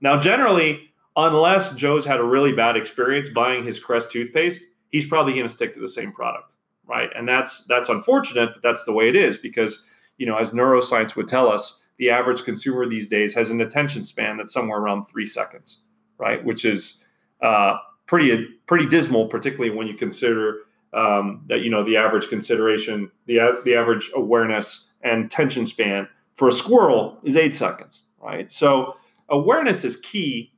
now, 0.00 0.18
generally, 0.18 0.88
unless 1.16 1.74
Joe's 1.74 2.04
had 2.04 2.20
a 2.20 2.24
really 2.24 2.52
bad 2.52 2.76
experience 2.76 3.28
buying 3.28 3.64
his 3.64 3.80
Crest 3.80 4.10
toothpaste, 4.10 4.66
he's 4.90 5.04
probably 5.04 5.32
going 5.32 5.46
to 5.46 5.52
stick 5.52 5.74
to 5.74 5.80
the 5.80 5.88
same 5.88 6.12
product. 6.12 6.54
Right, 6.86 7.10
and 7.14 7.28
that's 7.28 7.64
that's 7.64 7.88
unfortunate, 7.88 8.50
but 8.54 8.62
that's 8.62 8.84
the 8.84 8.92
way 8.92 9.08
it 9.08 9.16
is 9.16 9.36
because 9.36 9.84
you 10.18 10.26
know, 10.26 10.36
as 10.36 10.50
neuroscience 10.50 11.16
would 11.16 11.28
tell 11.28 11.48
us, 11.50 11.78
the 11.96 12.10
average 12.10 12.44
consumer 12.44 12.88
these 12.88 13.08
days 13.08 13.34
has 13.34 13.50
an 13.50 13.60
attention 13.60 14.04
span 14.04 14.36
that's 14.36 14.52
somewhere 14.52 14.78
around 14.78 15.04
three 15.04 15.26
seconds 15.26 15.78
right? 16.18 16.44
Which 16.44 16.64
is 16.64 16.98
uh, 17.40 17.78
pretty 18.06 18.46
pretty 18.66 18.86
dismal, 18.86 19.28
particularly 19.28 19.74
when 19.74 19.86
you 19.86 19.94
consider 19.94 20.58
um, 20.92 21.44
that 21.48 21.60
you 21.60 21.70
know 21.70 21.84
the 21.84 21.96
average 21.96 22.28
consideration, 22.28 23.10
the 23.26 23.60
the 23.64 23.74
average 23.74 24.10
awareness 24.14 24.86
and 25.02 25.24
attention 25.24 25.66
span 25.66 26.08
for 26.34 26.48
a 26.48 26.52
squirrel 26.52 27.18
is 27.22 27.36
eight 27.36 27.54
seconds, 27.54 28.02
right? 28.20 28.52
So 28.52 28.96
awareness 29.28 29.84
is 29.84 29.96
key, 29.96 30.52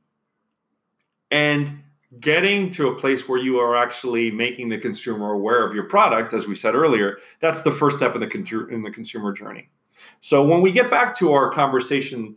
and 1.29 1.83
getting 2.19 2.69
to 2.71 2.89
a 2.89 2.95
place 2.95 3.27
where 3.27 3.39
you 3.39 3.57
are 3.59 3.75
actually 3.75 4.31
making 4.31 4.69
the 4.69 4.77
consumer 4.77 5.31
aware 5.31 5.65
of 5.65 5.73
your 5.73 5.85
product, 5.85 6.33
as 6.33 6.47
we 6.47 6.55
said 6.55 6.75
earlier, 6.75 7.17
that's 7.39 7.61
the 7.61 7.71
first 7.71 7.97
step 7.97 8.15
in 8.15 8.21
the 8.21 8.67
in 8.69 8.81
the 8.83 8.91
consumer 8.91 9.31
journey. 9.31 9.69
So 10.19 10.45
when 10.45 10.61
we 10.61 10.71
get 10.71 10.89
back 10.89 11.15
to 11.15 11.31
our 11.31 11.51
conversation 11.51 12.35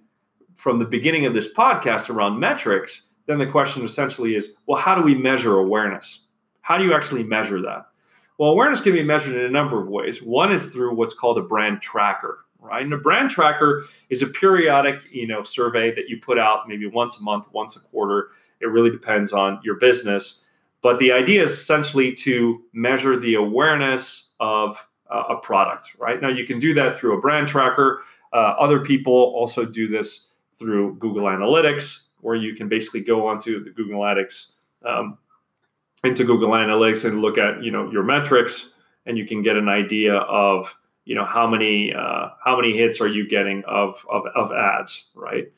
from 0.54 0.78
the 0.78 0.84
beginning 0.84 1.26
of 1.26 1.34
this 1.34 1.52
podcast 1.52 2.08
around 2.08 2.38
metrics, 2.38 3.08
then 3.26 3.38
the 3.38 3.46
question 3.46 3.84
essentially 3.84 4.36
is 4.36 4.56
well, 4.66 4.80
how 4.80 4.94
do 4.94 5.02
we 5.02 5.14
measure 5.14 5.58
awareness? 5.58 6.20
How 6.60 6.78
do 6.78 6.84
you 6.84 6.94
actually 6.94 7.24
measure 7.24 7.60
that? 7.62 7.86
Well, 8.38 8.50
awareness 8.50 8.80
can 8.80 8.92
be 8.92 9.02
measured 9.02 9.36
in 9.36 9.44
a 9.44 9.50
number 9.50 9.80
of 9.80 9.88
ways. 9.88 10.22
One 10.22 10.52
is 10.52 10.66
through 10.66 10.94
what's 10.94 11.14
called 11.14 11.38
a 11.38 11.42
brand 11.42 11.80
tracker, 11.80 12.44
right? 12.58 12.82
And 12.82 12.92
a 12.92 12.98
brand 12.98 13.30
tracker 13.30 13.84
is 14.08 14.22
a 14.22 14.26
periodic, 14.26 15.02
you 15.12 15.26
know, 15.26 15.42
survey 15.44 15.94
that 15.94 16.08
you 16.08 16.18
put 16.20 16.38
out 16.38 16.68
maybe 16.68 16.86
once 16.86 17.18
a 17.18 17.22
month, 17.22 17.46
once 17.52 17.76
a 17.76 17.80
quarter. 17.80 18.30
It 18.60 18.66
really 18.66 18.90
depends 18.90 19.32
on 19.32 19.60
your 19.62 19.76
business. 19.76 20.42
But 20.82 20.98
the 20.98 21.12
idea 21.12 21.42
is 21.42 21.52
essentially 21.52 22.12
to 22.12 22.62
measure 22.72 23.18
the 23.18 23.34
awareness 23.34 24.32
of 24.40 24.86
uh, 25.10 25.24
a 25.30 25.36
product, 25.36 25.96
right? 25.98 26.20
Now, 26.20 26.28
you 26.28 26.44
can 26.44 26.58
do 26.58 26.74
that 26.74 26.96
through 26.96 27.16
a 27.16 27.20
brand 27.20 27.48
tracker. 27.48 28.00
Uh, 28.32 28.54
other 28.58 28.80
people 28.80 29.12
also 29.12 29.64
do 29.64 29.88
this 29.88 30.26
through 30.58 30.96
Google 30.96 31.24
Analytics 31.24 32.04
where 32.24 32.34
you 32.34 32.54
can 32.54 32.68
basically 32.68 33.02
go 33.02 33.26
onto 33.26 33.62
the 33.62 33.70
Google 33.70 34.00
Analytics 34.00 34.52
um, 34.84 35.18
into 36.04 36.24
Google 36.24 36.48
Analytics 36.50 37.04
and 37.04 37.20
look 37.20 37.36
at 37.36 37.62
you 37.62 37.70
know 37.70 37.90
your 37.90 38.02
metrics, 38.02 38.70
and 39.04 39.18
you 39.18 39.26
can 39.26 39.42
get 39.42 39.56
an 39.56 39.68
idea 39.68 40.14
of 40.14 40.74
you 41.04 41.14
know 41.14 41.24
how 41.26 41.46
many 41.46 41.92
uh, 41.92 42.30
how 42.42 42.56
many 42.56 42.76
hits 42.76 43.00
are 43.00 43.06
you 43.06 43.28
getting 43.28 43.62
of, 43.66 44.04
of 44.10 44.24
of 44.34 44.52
ads, 44.52 45.10
right? 45.14 45.52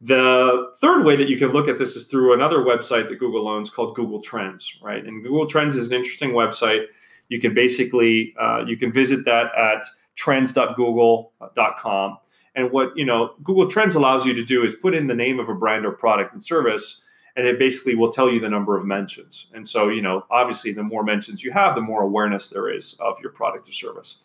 The 0.00 0.72
third 0.80 1.04
way 1.04 1.16
that 1.16 1.28
you 1.28 1.36
can 1.36 1.48
look 1.48 1.68
at 1.68 1.78
this 1.78 1.94
is 1.94 2.04
through 2.04 2.32
another 2.32 2.60
website 2.60 3.10
that 3.10 3.18
Google 3.18 3.48
owns 3.48 3.68
called 3.68 3.94
Google 3.94 4.22
Trends, 4.22 4.78
right? 4.82 5.04
And 5.04 5.22
Google 5.22 5.46
Trends 5.46 5.76
is 5.76 5.88
an 5.88 5.92
interesting 5.92 6.30
website. 6.30 6.86
You 7.28 7.38
can 7.38 7.52
basically 7.52 8.34
uh, 8.38 8.64
you 8.66 8.76
can 8.76 8.90
visit 8.90 9.26
that 9.26 9.54
at 9.56 9.84
trends.google.com 10.16 12.18
and 12.54 12.70
what 12.70 12.96
you 12.96 13.04
know 13.04 13.34
Google 13.42 13.68
Trends 13.68 13.94
allows 13.94 14.24
you 14.24 14.34
to 14.34 14.44
do 14.44 14.64
is 14.64 14.74
put 14.74 14.94
in 14.94 15.06
the 15.06 15.14
name 15.14 15.38
of 15.38 15.48
a 15.48 15.54
brand 15.54 15.86
or 15.86 15.92
product 15.92 16.32
and 16.32 16.42
service, 16.42 17.00
and 17.36 17.46
it 17.46 17.58
basically 17.58 17.94
will 17.94 18.10
tell 18.10 18.30
you 18.30 18.40
the 18.40 18.48
number 18.48 18.76
of 18.76 18.84
mentions. 18.84 19.46
And 19.54 19.66
so 19.66 19.88
you 19.88 20.02
know, 20.02 20.24
obviously, 20.30 20.72
the 20.72 20.82
more 20.82 21.04
mentions 21.04 21.42
you 21.42 21.52
have, 21.52 21.74
the 21.74 21.80
more 21.80 22.02
awareness 22.02 22.48
there 22.48 22.68
is 22.68 22.94
of 23.00 23.18
your 23.20 23.30
product 23.30 23.68
or 23.68 23.72
service. 23.72 24.16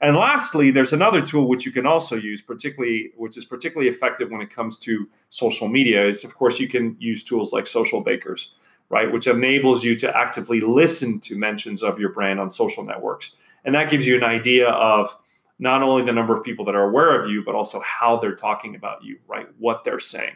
And 0.00 0.16
lastly, 0.16 0.70
there's 0.70 0.92
another 0.92 1.20
tool 1.20 1.48
which 1.48 1.64
you 1.64 1.72
can 1.72 1.86
also 1.86 2.16
use, 2.16 2.42
particularly 2.42 3.12
which 3.16 3.36
is 3.36 3.44
particularly 3.44 3.88
effective 3.88 4.30
when 4.30 4.40
it 4.40 4.50
comes 4.50 4.76
to 4.78 5.08
social 5.30 5.68
media. 5.68 6.06
Is 6.06 6.24
of 6.24 6.34
course 6.34 6.58
you 6.58 6.68
can 6.68 6.96
use 6.98 7.22
tools 7.22 7.52
like 7.52 7.64
Socialbakers, 7.64 8.48
right, 8.90 9.10
which 9.10 9.26
enables 9.26 9.84
you 9.84 9.96
to 9.96 10.16
actively 10.16 10.60
listen 10.60 11.20
to 11.20 11.36
mentions 11.36 11.82
of 11.82 11.98
your 11.98 12.10
brand 12.10 12.40
on 12.40 12.50
social 12.50 12.84
networks, 12.84 13.34
and 13.64 13.74
that 13.74 13.90
gives 13.90 14.06
you 14.06 14.16
an 14.16 14.24
idea 14.24 14.68
of 14.68 15.16
not 15.58 15.82
only 15.82 16.04
the 16.04 16.12
number 16.12 16.36
of 16.36 16.42
people 16.42 16.64
that 16.64 16.74
are 16.74 16.88
aware 16.88 17.18
of 17.18 17.30
you, 17.30 17.42
but 17.44 17.54
also 17.54 17.80
how 17.80 18.16
they're 18.16 18.34
talking 18.34 18.74
about 18.74 19.04
you, 19.04 19.18
right, 19.28 19.46
what 19.58 19.84
they're 19.84 20.00
saying. 20.00 20.34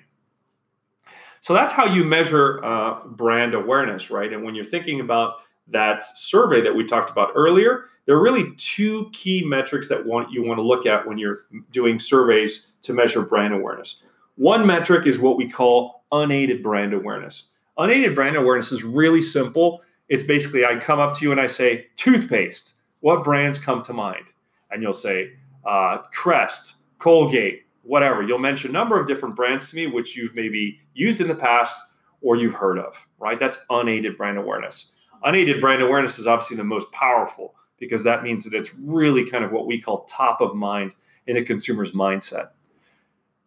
So 1.41 1.55
that's 1.55 1.73
how 1.73 1.87
you 1.87 2.05
measure 2.05 2.65
uh, 2.65 3.05
brand 3.07 3.55
awareness, 3.55 4.11
right? 4.11 4.33
And 4.33 4.45
when 4.45 4.55
you're 4.55 4.65
thinking 4.65 5.01
about 5.01 5.41
that 5.71 6.03
survey 6.19 6.61
that 6.63 6.75
we 6.75 6.85
talked 6.85 7.11
about 7.11 7.31
earlier, 7.35 7.85
there 8.07 8.17
are 8.17 8.23
really 8.23 8.55
two 8.57 9.11
key 9.13 9.45
metrics 9.45 9.89
that 9.89 10.07
want, 10.07 10.31
you 10.33 10.43
want 10.43 10.59
to 10.59 10.63
look 10.63 10.87
at 10.87 11.07
when 11.07 11.19
you're 11.19 11.41
doing 11.71 11.99
surveys 11.99 12.69
to 12.83 12.93
measure 12.93 13.23
brand 13.23 13.53
awareness. 13.53 13.97
One 14.37 14.67
metric 14.67 15.07
is 15.07 15.19
what 15.19 15.37
we 15.37 15.49
call 15.49 16.05
unaided 16.11 16.63
brand 16.63 16.95
awareness. 16.95 17.49
Unaided 17.77 18.15
brand 18.15 18.37
awareness 18.37 18.73
is 18.73 18.83
really 18.83 19.21
simple. 19.21 19.83
It's 20.09 20.25
basically 20.25 20.65
I 20.65 20.77
come 20.77 21.01
up 21.01 21.15
to 21.19 21.25
you 21.25 21.33
and 21.33 21.41
I 21.41 21.49
say, 21.49 21.89
toothpaste, 21.97 22.75
what 23.01 23.25
brands 23.25 23.59
come 23.59 23.83
to 23.83 23.93
mind? 23.93 24.27
And 24.71 24.83
you'll 24.83 24.93
say, 24.93 25.33
uh, 25.67 25.99
Crest, 26.13 26.77
Colgate, 26.99 27.65
whatever. 27.83 28.23
You'll 28.23 28.39
mention 28.39 28.71
a 28.71 28.73
number 28.73 28.99
of 28.99 29.07
different 29.07 29.37
brands 29.37 29.71
to 29.71 29.77
me, 29.77 29.87
which 29.87 30.17
you've 30.17 30.35
maybe 30.35 30.81
used 30.95 31.21
in 31.21 31.29
the 31.29 31.35
past 31.35 31.77
or 32.21 32.37
you've 32.37 32.55
heard 32.55 32.79
of, 32.79 32.95
right? 33.19 33.39
That's 33.39 33.59
unaided 33.71 34.17
brand 34.17 34.39
awareness. 34.39 34.93
Unaided 35.25 35.61
brand 35.61 35.83
awareness 35.83 36.19
is 36.19 36.27
obviously 36.27 36.57
the 36.57 36.65
most 36.65 36.91
powerful 36.93 37.55
because 37.79 38.05
that 38.05 38.23
means 38.23 38.45
that 38.45 38.55
it's 38.55 38.75
really 38.75 39.29
kind 39.29 39.45
of 39.45 39.53
what 39.53 39.67
we 39.67 39.81
call 39.81 40.05
top 40.05 40.41
of 40.41 40.55
mind 40.55 40.93
in 41.27 41.37
a 41.37 41.45
consumer's 41.45 41.93
mindset. 41.93 42.51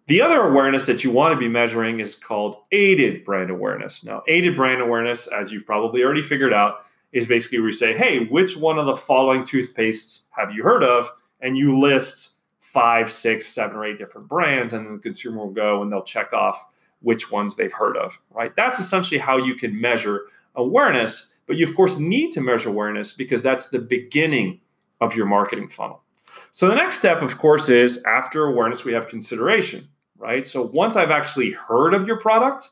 The 0.07 0.21
other 0.21 0.41
awareness 0.41 0.85
that 0.87 1.03
you 1.03 1.11
want 1.11 1.33
to 1.33 1.39
be 1.39 1.47
measuring 1.47 1.99
is 1.99 2.15
called 2.15 2.57
aided 2.71 3.23
brand 3.23 3.49
awareness. 3.49 4.03
Now, 4.03 4.23
aided 4.27 4.55
brand 4.55 4.81
awareness, 4.81 5.27
as 5.27 5.51
you've 5.51 5.65
probably 5.65 6.03
already 6.03 6.21
figured 6.21 6.53
out, 6.53 6.79
is 7.11 7.25
basically 7.25 7.59
where 7.59 7.67
you 7.67 7.73
say, 7.73 7.95
hey, 7.95 8.25
which 8.25 8.57
one 8.57 8.77
of 8.77 8.85
the 8.85 8.95
following 8.95 9.43
toothpastes 9.43 10.23
have 10.31 10.51
you 10.51 10.63
heard 10.63 10.83
of? 10.83 11.09
And 11.41 11.57
you 11.57 11.79
list 11.79 12.35
five, 12.59 13.11
six, 13.11 13.47
seven, 13.47 13.75
or 13.75 13.85
eight 13.85 13.97
different 13.97 14.27
brands, 14.27 14.73
and 14.73 14.97
the 14.97 15.01
consumer 15.01 15.39
will 15.39 15.51
go 15.51 15.81
and 15.81 15.91
they'll 15.91 16.03
check 16.03 16.31
off 16.33 16.65
which 17.01 17.31
ones 17.31 17.55
they've 17.55 17.73
heard 17.73 17.97
of, 17.97 18.19
right? 18.29 18.55
That's 18.55 18.79
essentially 18.79 19.17
how 19.17 19.37
you 19.37 19.55
can 19.55 19.79
measure 19.79 20.27
awareness 20.55 21.30
but 21.48 21.57
you, 21.57 21.67
of 21.67 21.75
course, 21.75 21.98
need 21.98 22.31
to 22.31 22.41
measure 22.41 22.69
awareness 22.69 23.12
because 23.12 23.43
that's 23.43 23.69
the 23.69 23.79
beginning 23.79 24.62
of 25.00 25.15
your 25.15 25.25
marketing 25.25 25.69
funnel. 25.69 26.03
So 26.51 26.67
the 26.67 26.75
next 26.75 26.98
step, 26.98 27.21
of 27.21 27.38
course, 27.38 27.69
is 27.69 28.03
after 28.03 28.45
awareness, 28.45 28.83
we 28.83 28.93
have 28.93 29.07
consideration, 29.07 29.88
right? 30.17 30.45
So 30.45 30.63
once 30.63 30.95
I've 30.95 31.12
actually 31.12 31.51
heard 31.51 31.93
of 31.93 32.07
your 32.07 32.17
product, 32.17 32.69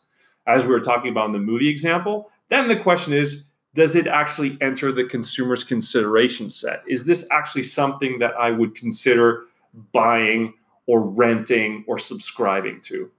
as 0.47 0.63
we 0.63 0.71
were 0.71 0.81
talking 0.81 1.11
about 1.11 1.27
in 1.27 1.31
the 1.31 1.39
movie 1.39 1.69
example, 1.69 2.29
then 2.49 2.67
the 2.67 2.75
question 2.75 3.13
is, 3.13 3.45
does 3.75 3.95
it 3.95 4.07
actually 4.07 4.57
enter 4.61 4.91
the 4.91 5.03
consumer's 5.03 5.63
consideration 5.63 6.49
set? 6.49 6.83
Is 6.87 7.05
this 7.05 7.27
actually 7.31 7.63
something 7.63 8.19
that 8.19 8.33
I 8.33 8.51
would 8.51 8.75
consider 8.75 9.43
buying 9.93 10.53
or 10.87 11.01
renting 11.01 11.85
or 11.87 11.99
subscribing 11.99 12.81
to? 12.81 13.11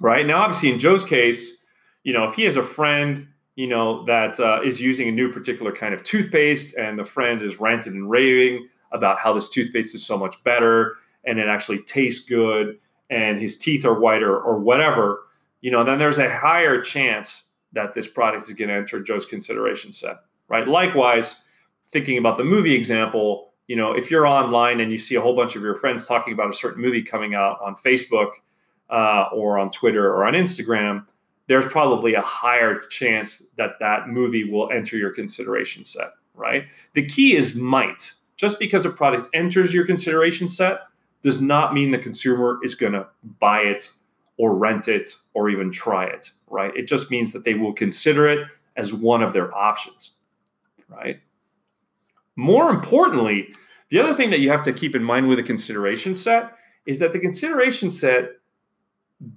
Right 0.00 0.26
now, 0.26 0.38
obviously, 0.38 0.70
in 0.70 0.78
Joe's 0.78 1.02
case, 1.02 1.62
you 2.04 2.12
know, 2.12 2.24
if 2.24 2.34
he 2.34 2.44
has 2.44 2.56
a 2.56 2.62
friend 2.62 3.26
you 3.56 3.66
know, 3.66 4.04
that 4.04 4.38
uh, 4.38 4.60
is 4.62 4.80
using 4.80 5.08
a 5.08 5.12
new 5.12 5.32
particular 5.32 5.72
kind 5.72 5.92
of 5.92 6.02
toothpaste, 6.04 6.76
and 6.76 6.98
the 6.98 7.04
friend 7.04 7.42
is 7.42 7.58
ranting 7.58 7.94
and 7.94 8.08
raving 8.08 8.68
about 8.92 9.18
how 9.18 9.32
this 9.32 9.48
toothpaste 9.48 9.94
is 9.94 10.04
so 10.04 10.16
much 10.16 10.42
better 10.44 10.94
and 11.24 11.38
it 11.38 11.48
actually 11.48 11.82
tastes 11.82 12.24
good 12.24 12.78
and 13.10 13.40
his 13.40 13.56
teeth 13.56 13.84
are 13.84 13.98
whiter 13.98 14.38
or 14.38 14.58
whatever, 14.58 15.24
you 15.60 15.70
know, 15.70 15.84
then 15.84 15.98
there's 15.98 16.18
a 16.18 16.30
higher 16.30 16.80
chance 16.80 17.44
that 17.72 17.94
this 17.94 18.08
product 18.08 18.48
is 18.48 18.54
going 18.54 18.68
to 18.68 18.74
enter 18.74 19.00
Joe's 19.00 19.26
consideration 19.26 19.92
set, 19.92 20.16
right? 20.48 20.66
Likewise, 20.66 21.42
thinking 21.88 22.18
about 22.18 22.36
the 22.36 22.44
movie 22.44 22.74
example, 22.74 23.52
you 23.66 23.76
know, 23.76 23.92
if 23.92 24.10
you're 24.10 24.26
online 24.26 24.80
and 24.80 24.90
you 24.90 24.98
see 24.98 25.14
a 25.16 25.20
whole 25.20 25.36
bunch 25.36 25.56
of 25.56 25.62
your 25.62 25.76
friends 25.76 26.06
talking 26.06 26.32
about 26.32 26.50
a 26.50 26.54
certain 26.54 26.82
movie 26.82 27.02
coming 27.02 27.34
out 27.34 27.58
on 27.62 27.74
Facebook 27.76 28.30
uh, 28.90 29.26
or 29.32 29.58
on 29.58 29.70
Twitter 29.70 30.06
or 30.06 30.24
on 30.24 30.34
Instagram, 30.34 31.04
there's 31.48 31.66
probably 31.66 32.14
a 32.14 32.20
higher 32.20 32.80
chance 32.80 33.42
that 33.56 33.78
that 33.80 34.08
movie 34.08 34.50
will 34.50 34.70
enter 34.70 34.96
your 34.96 35.10
consideration 35.10 35.84
set, 35.84 36.10
right? 36.34 36.66
The 36.94 37.06
key 37.06 37.36
is 37.36 37.54
might. 37.54 38.12
Just 38.36 38.58
because 38.58 38.84
a 38.84 38.90
product 38.90 39.28
enters 39.34 39.72
your 39.72 39.86
consideration 39.86 40.48
set 40.48 40.80
does 41.22 41.40
not 41.40 41.72
mean 41.72 41.90
the 41.90 41.98
consumer 41.98 42.58
is 42.62 42.74
going 42.74 42.92
to 42.92 43.06
buy 43.40 43.60
it 43.60 43.90
or 44.36 44.54
rent 44.54 44.88
it 44.88 45.14
or 45.34 45.48
even 45.48 45.72
try 45.72 46.04
it, 46.04 46.30
right? 46.48 46.74
It 46.76 46.86
just 46.86 47.10
means 47.10 47.32
that 47.32 47.44
they 47.44 47.54
will 47.54 47.72
consider 47.72 48.28
it 48.28 48.46
as 48.76 48.92
one 48.92 49.22
of 49.22 49.32
their 49.32 49.54
options, 49.56 50.12
right? 50.88 51.20
More 52.36 52.68
importantly, 52.68 53.48
the 53.88 53.98
other 53.98 54.14
thing 54.14 54.30
that 54.30 54.40
you 54.40 54.50
have 54.50 54.62
to 54.64 54.72
keep 54.72 54.94
in 54.94 55.02
mind 55.02 55.28
with 55.28 55.38
a 55.38 55.42
consideration 55.42 56.14
set 56.16 56.52
is 56.84 56.98
that 56.98 57.12
the 57.12 57.18
consideration 57.18 57.90
set 57.90 58.32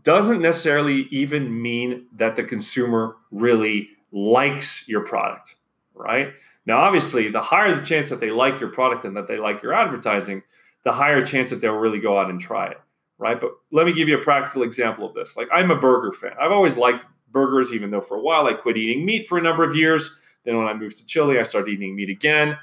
doesn't 0.03 0.41
necessarily 0.41 1.07
even 1.11 1.61
mean 1.61 2.07
that 2.15 2.35
the 2.35 2.43
consumer 2.43 3.15
really 3.31 3.89
likes 4.11 4.87
your 4.87 5.01
product, 5.01 5.55
right? 5.93 6.33
Now, 6.65 6.79
obviously, 6.79 7.29
the 7.29 7.41
higher 7.41 7.73
the 7.73 7.85
chance 7.85 8.09
that 8.09 8.19
they 8.19 8.31
like 8.31 8.59
your 8.59 8.69
product 8.69 9.05
and 9.05 9.15
that 9.15 9.27
they 9.27 9.37
like 9.37 9.63
your 9.63 9.73
advertising, 9.73 10.43
the 10.83 10.91
higher 10.91 11.25
chance 11.25 11.49
that 11.49 11.61
they'll 11.61 11.73
really 11.73 11.99
go 11.99 12.17
out 12.19 12.29
and 12.29 12.39
try 12.39 12.67
it, 12.67 12.79
right? 13.17 13.39
But 13.39 13.51
let 13.71 13.85
me 13.85 13.93
give 13.93 14.09
you 14.09 14.17
a 14.17 14.23
practical 14.23 14.63
example 14.63 15.07
of 15.07 15.13
this. 15.13 15.37
Like, 15.37 15.47
I'm 15.51 15.71
a 15.71 15.79
burger 15.79 16.11
fan. 16.11 16.33
I've 16.39 16.51
always 16.51 16.77
liked 16.77 17.05
burgers, 17.31 17.73
even 17.73 17.91
though 17.91 18.01
for 18.01 18.17
a 18.17 18.21
while 18.21 18.47
I 18.47 18.53
quit 18.53 18.77
eating 18.77 19.05
meat 19.05 19.27
for 19.27 19.37
a 19.37 19.41
number 19.41 19.63
of 19.63 19.75
years. 19.75 20.15
Then, 20.43 20.57
when 20.57 20.67
I 20.67 20.73
moved 20.73 20.97
to 20.97 21.05
Chile, 21.05 21.39
I 21.39 21.43
started 21.43 21.71
eating 21.71 21.95
meat 21.95 22.09
again. 22.09 22.57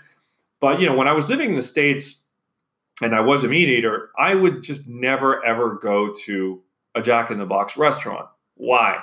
But, 0.60 0.80
you 0.80 0.86
know, 0.86 0.94
when 0.94 1.08
I 1.08 1.12
was 1.12 1.28
living 1.30 1.50
in 1.50 1.56
the 1.56 1.62
States 1.62 2.22
and 3.02 3.14
I 3.14 3.20
was 3.20 3.44
a 3.44 3.48
meat 3.48 3.68
eater, 3.68 4.10
I 4.18 4.34
would 4.34 4.62
just 4.62 4.86
never, 4.86 5.44
ever 5.44 5.74
go 5.74 6.14
to 6.24 6.62
a 6.96 7.02
Jack 7.02 7.30
in 7.30 7.38
the 7.38 7.46
Box 7.46 7.76
restaurant. 7.76 8.26
Why? 8.54 9.02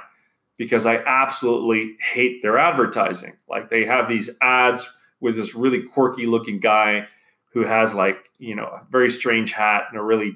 Because 0.57 0.85
I 0.85 0.97
absolutely 0.97 1.95
hate 2.01 2.41
their 2.41 2.57
advertising. 2.57 3.37
Like 3.47 3.69
they 3.69 3.85
have 3.85 4.09
these 4.09 4.29
ads 4.41 4.89
with 5.21 5.35
this 5.35 5.55
really 5.55 5.83
quirky 5.83 6.25
looking 6.25 6.59
guy 6.59 7.07
who 7.53 7.63
has 7.63 7.93
like, 7.93 8.29
you 8.39 8.55
know, 8.55 8.65
a 8.65 8.85
very 8.89 9.11
strange 9.11 9.51
hat 9.51 9.85
and 9.89 9.99
a 9.99 10.03
really 10.03 10.35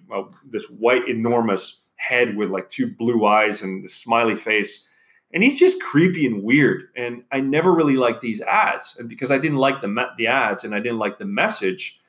this 0.49 0.65
white 0.69 1.09
enormous 1.09 1.81
head 1.95 2.37
with 2.37 2.51
like 2.51 2.69
two 2.69 2.87
blue 2.87 3.25
eyes 3.25 3.63
and 3.63 3.83
the 3.83 3.89
smiley 3.89 4.35
face. 4.35 4.85
And 5.33 5.43
he's 5.43 5.59
just 5.59 5.81
creepy 5.81 6.25
and 6.25 6.43
weird. 6.43 6.85
And 6.95 7.23
I 7.31 7.39
never 7.41 7.73
really 7.73 7.97
liked 7.97 8.21
these 8.21 8.41
ads. 8.41 8.95
And 8.97 9.09
because 9.09 9.31
I 9.31 9.39
didn't 9.39 9.57
like 9.57 9.81
the 9.81 10.07
the 10.17 10.27
ads 10.27 10.63
and 10.63 10.75
I 10.75 10.79
didn't 10.79 10.99
like 10.99 11.17
the 11.17 11.25
message, 11.25 11.99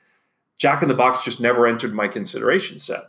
Jack 0.57 0.83
in 0.83 0.87
the 0.87 0.93
Box 0.93 1.25
just 1.25 1.41
never 1.41 1.65
entered 1.65 1.93
my 1.93 2.07
consideration 2.07 2.77
set. 2.77 3.05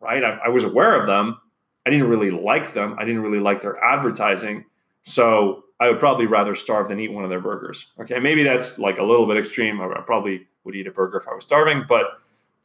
Right? 0.00 0.24
I, 0.24 0.38
I 0.46 0.48
was 0.48 0.64
aware 0.64 0.98
of 0.98 1.06
them, 1.06 1.38
I 1.86 1.90
didn't 1.90 2.08
really 2.08 2.30
like 2.30 2.74
them. 2.74 2.96
I 2.98 3.04
didn't 3.04 3.22
really 3.22 3.40
like 3.40 3.62
their 3.62 3.82
advertising. 3.82 4.64
So 5.02 5.64
I 5.80 5.88
would 5.88 5.98
probably 5.98 6.26
rather 6.26 6.54
starve 6.54 6.88
than 6.88 7.00
eat 7.00 7.12
one 7.12 7.24
of 7.24 7.30
their 7.30 7.40
burgers. 7.40 7.86
Okay, 8.00 8.18
maybe 8.18 8.44
that's 8.44 8.78
like 8.78 8.98
a 8.98 9.02
little 9.02 9.26
bit 9.26 9.38
extreme. 9.38 9.80
I 9.80 10.00
probably 10.04 10.46
would 10.64 10.76
eat 10.76 10.86
a 10.86 10.90
burger 10.90 11.18
if 11.18 11.28
I 11.28 11.34
was 11.34 11.44
starving, 11.44 11.84
but 11.88 12.04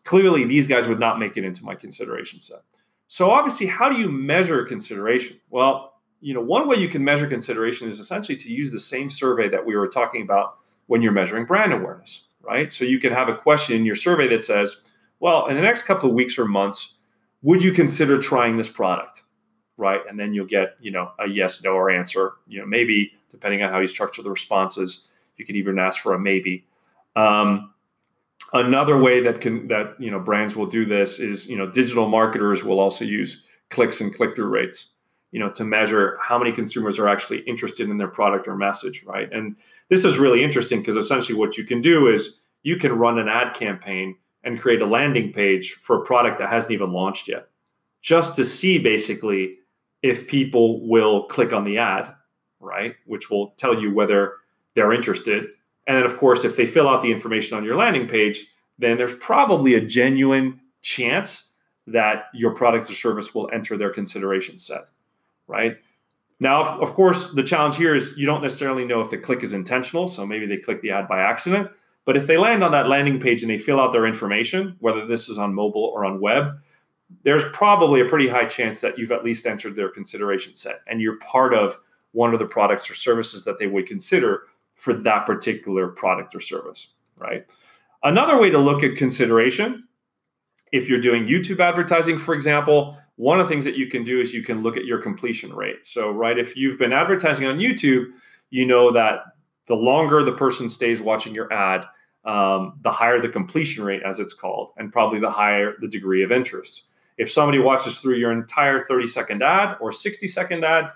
clearly 0.03 0.43
these 0.43 0.67
guys 0.67 0.87
would 0.87 0.99
not 0.99 1.17
make 1.17 1.37
it 1.37 1.45
into 1.45 1.63
my 1.63 1.75
consideration 1.75 2.41
set. 2.41 2.59
So 3.07 3.31
obviously, 3.31 3.67
how 3.67 3.89
do 3.89 3.97
you 3.97 4.09
measure 4.09 4.65
consideration? 4.65 5.39
Well, 5.49 5.93
you 6.19 6.33
know, 6.33 6.41
one 6.41 6.67
way 6.67 6.77
you 6.77 6.89
can 6.89 7.03
measure 7.03 7.27
consideration 7.27 7.87
is 7.87 7.99
essentially 7.99 8.37
to 8.37 8.51
use 8.51 8.71
the 8.71 8.79
same 8.79 9.09
survey 9.09 9.47
that 9.47 9.65
we 9.65 9.75
were 9.75 9.87
talking 9.87 10.21
about 10.23 10.57
when 10.87 11.01
you're 11.01 11.11
measuring 11.11 11.45
brand 11.45 11.71
awareness, 11.71 12.23
right? 12.41 12.73
So 12.73 12.83
you 12.83 12.99
can 12.99 13.13
have 13.13 13.29
a 13.29 13.35
question 13.35 13.75
in 13.75 13.85
your 13.85 13.95
survey 13.95 14.27
that 14.29 14.43
says, 14.43 14.81
well, 15.19 15.45
in 15.47 15.55
the 15.55 15.61
next 15.61 15.83
couple 15.83 16.09
of 16.09 16.15
weeks 16.15 16.37
or 16.37 16.45
months, 16.45 16.94
would 17.45 17.63
you 17.63 17.71
consider 17.71 18.17
trying 18.17 18.57
this 18.57 18.69
product? 18.69 19.21
Right. 19.77 20.01
And 20.09 20.19
then 20.19 20.33
you'll 20.33 20.47
get, 20.47 20.75
you 20.79 20.89
know, 20.89 21.11
a 21.19 21.27
yes, 21.27 21.61
no, 21.63 21.71
or 21.71 21.91
answer. 21.91 22.33
You 22.47 22.59
know, 22.59 22.65
maybe 22.65 23.11
depending 23.29 23.61
on 23.61 23.69
how 23.69 23.79
you 23.79 23.87
structure 23.87 24.23
the 24.23 24.31
responses, 24.31 25.07
you 25.37 25.45
can 25.45 25.55
even 25.55 25.77
ask 25.77 26.01
for 26.01 26.15
a 26.15 26.19
maybe. 26.19 26.65
Um, 27.15 27.73
another 28.53 28.97
way 28.97 29.21
that 29.21 29.41
can 29.41 29.67
that 29.67 29.95
you 29.99 30.09
know 30.09 30.19
brands 30.19 30.55
will 30.55 30.65
do 30.65 30.85
this 30.85 31.19
is 31.19 31.47
you 31.47 31.57
know 31.57 31.69
digital 31.69 32.07
marketers 32.07 32.63
will 32.63 32.79
also 32.79 33.05
use 33.05 33.43
clicks 33.69 34.01
and 34.01 34.13
click-through 34.13 34.47
rates 34.47 34.91
you 35.31 35.39
know 35.39 35.49
to 35.49 35.63
measure 35.63 36.17
how 36.21 36.37
many 36.37 36.51
consumers 36.51 36.99
are 36.99 37.09
actually 37.09 37.39
interested 37.41 37.89
in 37.89 37.97
their 37.97 38.07
product 38.07 38.47
or 38.47 38.55
message 38.55 39.03
right 39.05 39.31
and 39.31 39.57
this 39.89 40.05
is 40.05 40.17
really 40.17 40.43
interesting 40.43 40.79
because 40.79 40.95
essentially 40.95 41.37
what 41.37 41.57
you 41.57 41.63
can 41.63 41.81
do 41.81 42.07
is 42.07 42.39
you 42.63 42.77
can 42.77 42.93
run 42.93 43.17
an 43.17 43.27
ad 43.27 43.53
campaign 43.53 44.15
and 44.45 44.59
create 44.59 44.81
a 44.81 44.85
landing 44.85 45.33
page 45.33 45.73
for 45.81 46.01
a 46.01 46.05
product 46.05 46.37
that 46.39 46.49
hasn't 46.49 46.71
even 46.71 46.93
launched 46.93 47.27
yet, 47.27 47.49
just 48.01 48.35
to 48.37 48.45
see 48.45 48.77
basically 48.77 49.57
if 50.01 50.27
people 50.27 50.87
will 50.87 51.25
click 51.25 51.51
on 51.51 51.65
the 51.65 51.79
ad, 51.79 52.13
right? 52.59 52.95
Which 53.05 53.29
will 53.29 53.55
tell 53.57 53.79
you 53.79 53.93
whether 53.93 54.33
they're 54.75 54.93
interested. 54.93 55.47
And 55.87 55.97
then, 55.97 56.05
of 56.05 56.17
course, 56.17 56.45
if 56.45 56.55
they 56.55 56.65
fill 56.65 56.87
out 56.87 57.01
the 57.01 57.11
information 57.11 57.57
on 57.57 57.63
your 57.63 57.75
landing 57.75 58.07
page, 58.07 58.45
then 58.77 58.97
there's 58.97 59.15
probably 59.15 59.73
a 59.73 59.81
genuine 59.81 60.59
chance 60.81 61.49
that 61.87 62.25
your 62.33 62.53
product 62.53 62.89
or 62.89 62.95
service 62.95 63.33
will 63.33 63.49
enter 63.51 63.77
their 63.77 63.91
consideration 63.91 64.57
set, 64.57 64.85
right? 65.47 65.77
Now, 66.39 66.79
of 66.79 66.93
course, 66.93 67.31
the 67.31 67.43
challenge 67.43 67.77
here 67.77 67.95
is 67.95 68.17
you 68.17 68.25
don't 68.25 68.41
necessarily 68.41 68.85
know 68.85 69.01
if 69.01 69.09
the 69.09 69.17
click 69.17 69.43
is 69.43 69.53
intentional. 69.53 70.07
So 70.07 70.25
maybe 70.25 70.45
they 70.45 70.57
click 70.57 70.81
the 70.81 70.91
ad 70.91 71.07
by 71.07 71.21
accident. 71.21 71.69
But 72.05 72.17
if 72.17 72.27
they 72.27 72.37
land 72.37 72.63
on 72.63 72.71
that 72.71 72.87
landing 72.87 73.19
page 73.19 73.41
and 73.41 73.49
they 73.49 73.57
fill 73.57 73.79
out 73.79 73.91
their 73.91 74.05
information, 74.05 74.75
whether 74.79 75.05
this 75.05 75.27
is 75.27 75.37
on 75.37 75.53
mobile 75.53 75.85
or 75.85 76.05
on 76.05 76.21
web, 76.21 76.57
there's 77.23 77.43
probably 77.51 78.01
a 78.01 78.05
pretty 78.05 78.27
high 78.27 78.45
chance 78.45 78.79
that 78.81 78.97
you've 78.97 79.11
at 79.11 79.23
least 79.23 79.45
entered 79.45 79.75
their 79.75 79.89
consideration 79.89 80.55
set 80.55 80.81
and 80.87 81.01
you're 81.01 81.17
part 81.17 81.53
of 81.53 81.77
one 82.11 82.33
of 82.33 82.39
the 82.39 82.45
products 82.45 82.89
or 82.89 82.95
services 82.95 83.43
that 83.43 83.59
they 83.59 83.67
would 83.67 83.87
consider 83.87 84.43
for 84.75 84.93
that 84.93 85.25
particular 85.25 85.87
product 85.87 86.33
or 86.35 86.39
service, 86.39 86.89
right? 87.17 87.45
Another 88.03 88.39
way 88.39 88.49
to 88.49 88.59
look 88.59 88.83
at 88.83 88.95
consideration, 88.95 89.87
if 90.71 90.87
you're 90.87 91.01
doing 91.01 91.25
YouTube 91.25 91.59
advertising, 91.59 92.19
for 92.19 92.33
example, 92.33 92.97
one 93.15 93.39
of 93.39 93.47
the 93.47 93.53
things 93.53 93.65
that 93.65 93.77
you 93.77 93.87
can 93.87 94.03
do 94.03 94.19
is 94.19 94.33
you 94.33 94.43
can 94.43 94.61
look 94.61 94.77
at 94.77 94.85
your 94.85 95.01
completion 95.01 95.53
rate. 95.53 95.85
So, 95.85 96.11
right, 96.11 96.37
if 96.37 96.55
you've 96.55 96.77
been 96.77 96.93
advertising 96.93 97.45
on 97.45 97.57
YouTube, 97.57 98.07
you 98.49 98.65
know 98.65 98.91
that 98.91 99.19
the 99.67 99.75
longer 99.75 100.23
the 100.23 100.33
person 100.33 100.69
stays 100.69 101.01
watching 101.01 101.33
your 101.33 101.51
ad, 101.51 101.85
um, 102.25 102.79
the 102.81 102.91
higher 102.91 103.21
the 103.21 103.29
completion 103.29 103.83
rate, 103.83 104.01
as 104.03 104.19
it's 104.19 104.33
called, 104.33 104.71
and 104.77 104.91
probably 104.91 105.19
the 105.19 105.29
higher 105.29 105.73
the 105.79 105.87
degree 105.87 106.23
of 106.23 106.31
interest. 106.31 106.83
If 107.17 107.31
somebody 107.31 107.59
watches 107.59 107.99
through 107.99 108.15
your 108.15 108.31
entire 108.31 108.81
30 108.81 109.07
second 109.07 109.43
ad 109.43 109.77
or 109.79 109.91
60 109.91 110.27
second 110.27 110.65
ad, 110.65 110.91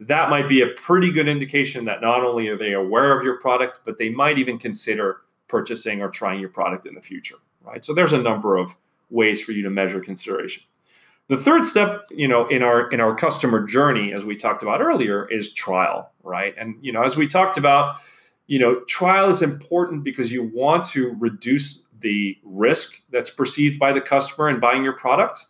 that 0.00 0.30
might 0.30 0.48
be 0.48 0.62
a 0.62 0.68
pretty 0.68 1.12
good 1.12 1.28
indication 1.28 1.84
that 1.84 2.00
not 2.00 2.24
only 2.24 2.48
are 2.48 2.56
they 2.56 2.72
aware 2.72 3.16
of 3.16 3.24
your 3.24 3.38
product, 3.38 3.80
but 3.84 3.98
they 3.98 4.08
might 4.08 4.38
even 4.38 4.58
consider 4.58 5.18
purchasing 5.48 6.00
or 6.00 6.08
trying 6.08 6.40
your 6.40 6.48
product 6.48 6.86
in 6.86 6.94
the 6.94 7.00
future, 7.00 7.36
right? 7.62 7.84
So 7.84 7.94
there's 7.94 8.12
a 8.12 8.18
number 8.18 8.56
of 8.56 8.74
ways 9.10 9.40
for 9.42 9.52
you 9.52 9.62
to 9.62 9.70
measure 9.70 10.00
consideration. 10.00 10.64
The 11.28 11.36
third 11.36 11.64
step, 11.64 12.06
you 12.10 12.26
know, 12.26 12.46
in 12.48 12.62
our 12.62 12.90
in 12.90 13.00
our 13.00 13.14
customer 13.14 13.64
journey, 13.64 14.12
as 14.12 14.24
we 14.24 14.36
talked 14.36 14.62
about 14.62 14.80
earlier, 14.80 15.28
is 15.30 15.52
trial, 15.52 16.10
right? 16.24 16.54
And 16.58 16.76
you 16.80 16.92
know, 16.92 17.02
as 17.02 17.16
we 17.16 17.28
talked 17.28 17.56
about, 17.56 17.96
you 18.46 18.58
know, 18.58 18.80
trial 18.88 19.28
is 19.28 19.42
important 19.42 20.04
because 20.04 20.32
you 20.32 20.50
want 20.54 20.84
to 20.86 21.16
reduce 21.18 21.86
the 22.00 22.36
risk 22.44 23.00
that's 23.10 23.30
perceived 23.30 23.78
by 23.78 23.92
the 23.92 24.00
customer 24.00 24.48
in 24.48 24.60
buying 24.60 24.82
your 24.82 24.94
product 24.94 25.46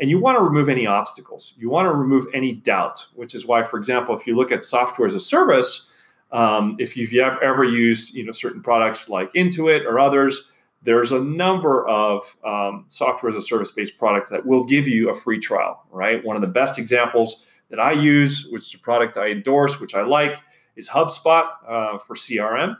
and 0.00 0.10
you 0.10 0.18
want 0.18 0.36
to 0.36 0.42
remove 0.42 0.68
any 0.68 0.86
obstacles. 0.86 1.54
You 1.56 1.70
want 1.70 1.86
to 1.86 1.92
remove 1.92 2.26
any 2.34 2.52
doubt, 2.52 3.06
which 3.14 3.34
is 3.34 3.46
why, 3.46 3.62
for 3.62 3.78
example, 3.78 4.16
if 4.16 4.26
you 4.26 4.36
look 4.36 4.50
at 4.50 4.64
software 4.64 5.06
as 5.06 5.14
a 5.14 5.20
service, 5.20 5.88
um, 6.32 6.76
if 6.80 6.96
you've 6.96 7.14
ever 7.14 7.62
used 7.62 8.14
you 8.14 8.24
know 8.24 8.32
certain 8.32 8.62
products 8.62 9.08
like 9.08 9.32
Intuit 9.34 9.84
or 9.84 10.00
others, 10.00 10.50
there's 10.82 11.12
a 11.12 11.20
number 11.20 11.86
of 11.86 12.36
um, 12.44 12.84
software 12.88 13.30
as 13.30 13.36
a 13.36 13.40
service 13.40 13.70
based 13.70 13.98
products 13.98 14.30
that 14.30 14.44
will 14.44 14.64
give 14.64 14.88
you 14.88 15.10
a 15.10 15.14
free 15.14 15.38
trial. 15.38 15.84
Right, 15.90 16.24
one 16.24 16.34
of 16.34 16.42
the 16.42 16.48
best 16.48 16.78
examples 16.78 17.46
that 17.70 17.78
I 17.78 17.92
use, 17.92 18.48
which 18.50 18.66
is 18.66 18.74
a 18.74 18.78
product 18.78 19.16
I 19.16 19.28
endorse, 19.28 19.80
which 19.80 19.94
I 19.94 20.02
like, 20.02 20.40
is 20.76 20.88
HubSpot 20.88 21.44
uh, 21.68 21.98
for 21.98 22.14
CRM 22.14 22.76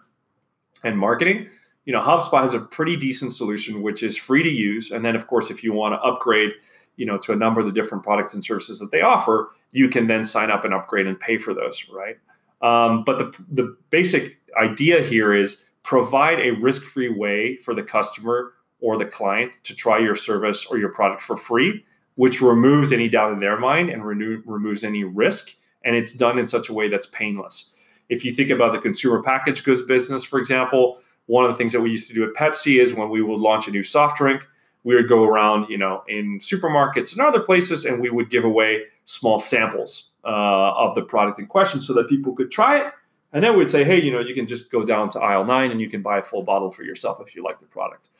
and 0.82 0.98
marketing. 0.98 1.48
You 1.84 1.92
know, 1.92 2.00
HubSpot 2.00 2.40
has 2.42 2.54
a 2.54 2.60
pretty 2.60 2.96
decent 2.96 3.32
solution, 3.32 3.82
which 3.82 4.02
is 4.02 4.16
free 4.16 4.42
to 4.42 4.48
use. 4.48 4.90
And 4.90 5.04
then, 5.04 5.14
of 5.14 5.26
course, 5.26 5.50
if 5.50 5.62
you 5.62 5.72
want 5.72 5.94
to 5.94 6.00
upgrade, 6.00 6.52
you 6.96 7.06
know 7.06 7.18
to 7.18 7.32
a 7.32 7.36
number 7.36 7.60
of 7.60 7.66
the 7.66 7.72
different 7.72 8.04
products 8.04 8.34
and 8.34 8.44
services 8.44 8.78
that 8.78 8.90
they 8.90 9.00
offer 9.00 9.48
you 9.72 9.88
can 9.88 10.06
then 10.06 10.24
sign 10.24 10.50
up 10.50 10.64
and 10.64 10.74
upgrade 10.74 11.06
and 11.06 11.18
pay 11.18 11.38
for 11.38 11.54
those 11.54 11.86
right 11.88 12.16
um, 12.62 13.04
but 13.04 13.18
the, 13.18 13.44
the 13.48 13.76
basic 13.90 14.38
idea 14.60 15.02
here 15.02 15.34
is 15.34 15.64
provide 15.82 16.40
a 16.40 16.52
risk-free 16.52 17.10
way 17.10 17.56
for 17.58 17.74
the 17.74 17.82
customer 17.82 18.52
or 18.80 18.96
the 18.96 19.04
client 19.04 19.52
to 19.62 19.74
try 19.74 19.98
your 19.98 20.16
service 20.16 20.64
or 20.66 20.78
your 20.78 20.90
product 20.90 21.22
for 21.22 21.36
free 21.36 21.84
which 22.16 22.40
removes 22.40 22.92
any 22.92 23.08
doubt 23.08 23.32
in 23.32 23.40
their 23.40 23.58
mind 23.58 23.90
and 23.90 24.04
renew, 24.04 24.40
removes 24.46 24.84
any 24.84 25.04
risk 25.04 25.50
and 25.84 25.96
it's 25.96 26.12
done 26.12 26.38
in 26.38 26.46
such 26.46 26.68
a 26.68 26.72
way 26.72 26.88
that's 26.88 27.06
painless 27.08 27.70
if 28.08 28.24
you 28.24 28.32
think 28.32 28.50
about 28.50 28.72
the 28.72 28.78
consumer 28.78 29.22
packaged 29.22 29.64
goods 29.64 29.82
business 29.82 30.24
for 30.24 30.38
example 30.38 31.00
one 31.26 31.44
of 31.44 31.50
the 31.50 31.56
things 31.56 31.72
that 31.72 31.80
we 31.80 31.90
used 31.90 32.08
to 32.08 32.14
do 32.14 32.24
at 32.24 32.34
pepsi 32.34 32.80
is 32.80 32.94
when 32.94 33.08
we 33.08 33.22
would 33.22 33.40
launch 33.40 33.66
a 33.68 33.70
new 33.70 33.82
soft 33.82 34.18
drink 34.18 34.46
we 34.84 34.94
would 34.94 35.08
go 35.08 35.24
around, 35.24 35.68
you 35.68 35.78
know, 35.78 36.04
in 36.06 36.38
supermarkets 36.38 37.12
and 37.12 37.20
other 37.22 37.40
places, 37.40 37.86
and 37.86 38.00
we 38.00 38.10
would 38.10 38.30
give 38.30 38.44
away 38.44 38.82
small 39.06 39.40
samples 39.40 40.12
uh, 40.24 40.28
of 40.28 40.94
the 40.94 41.02
product 41.02 41.38
in 41.38 41.46
question 41.46 41.80
so 41.80 41.92
that 41.94 42.08
people 42.08 42.34
could 42.34 42.50
try 42.50 42.78
it. 42.78 42.92
And 43.32 43.42
then 43.42 43.58
we'd 43.58 43.70
say, 43.70 43.82
hey, 43.82 44.00
you 44.00 44.12
know, 44.12 44.20
you 44.20 44.34
can 44.34 44.46
just 44.46 44.70
go 44.70 44.84
down 44.84 45.08
to 45.10 45.20
aisle 45.20 45.44
nine 45.44 45.72
and 45.72 45.80
you 45.80 45.90
can 45.90 46.02
buy 46.02 46.18
a 46.18 46.22
full 46.22 46.42
bottle 46.42 46.70
for 46.70 46.84
yourself 46.84 47.20
if 47.20 47.34
you 47.34 47.42
like 47.42 47.58
the 47.58 47.66
product. 47.66 48.10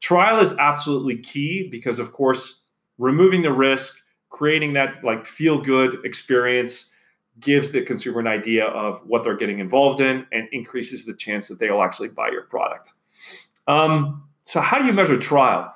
Trial 0.00 0.40
is 0.40 0.54
absolutely 0.54 1.18
key 1.18 1.68
because, 1.68 1.98
of 1.98 2.12
course, 2.12 2.60
removing 2.98 3.42
the 3.42 3.52
risk, 3.52 3.98
creating 4.30 4.72
that 4.74 5.04
like 5.04 5.26
feel 5.26 5.60
good 5.60 5.98
experience 6.04 6.90
gives 7.40 7.72
the 7.72 7.82
consumer 7.82 8.20
an 8.20 8.26
idea 8.26 8.66
of 8.66 9.00
what 9.06 9.24
they're 9.24 9.36
getting 9.36 9.58
involved 9.58 10.00
in 10.00 10.26
and 10.32 10.48
increases 10.52 11.04
the 11.04 11.14
chance 11.14 11.48
that 11.48 11.58
they'll 11.58 11.82
actually 11.82 12.08
buy 12.08 12.30
your 12.30 12.42
product. 12.42 12.92
Um, 13.66 14.24
so, 14.44 14.60
how 14.60 14.78
do 14.78 14.84
you 14.84 14.92
measure 14.92 15.18
trial? 15.18 15.72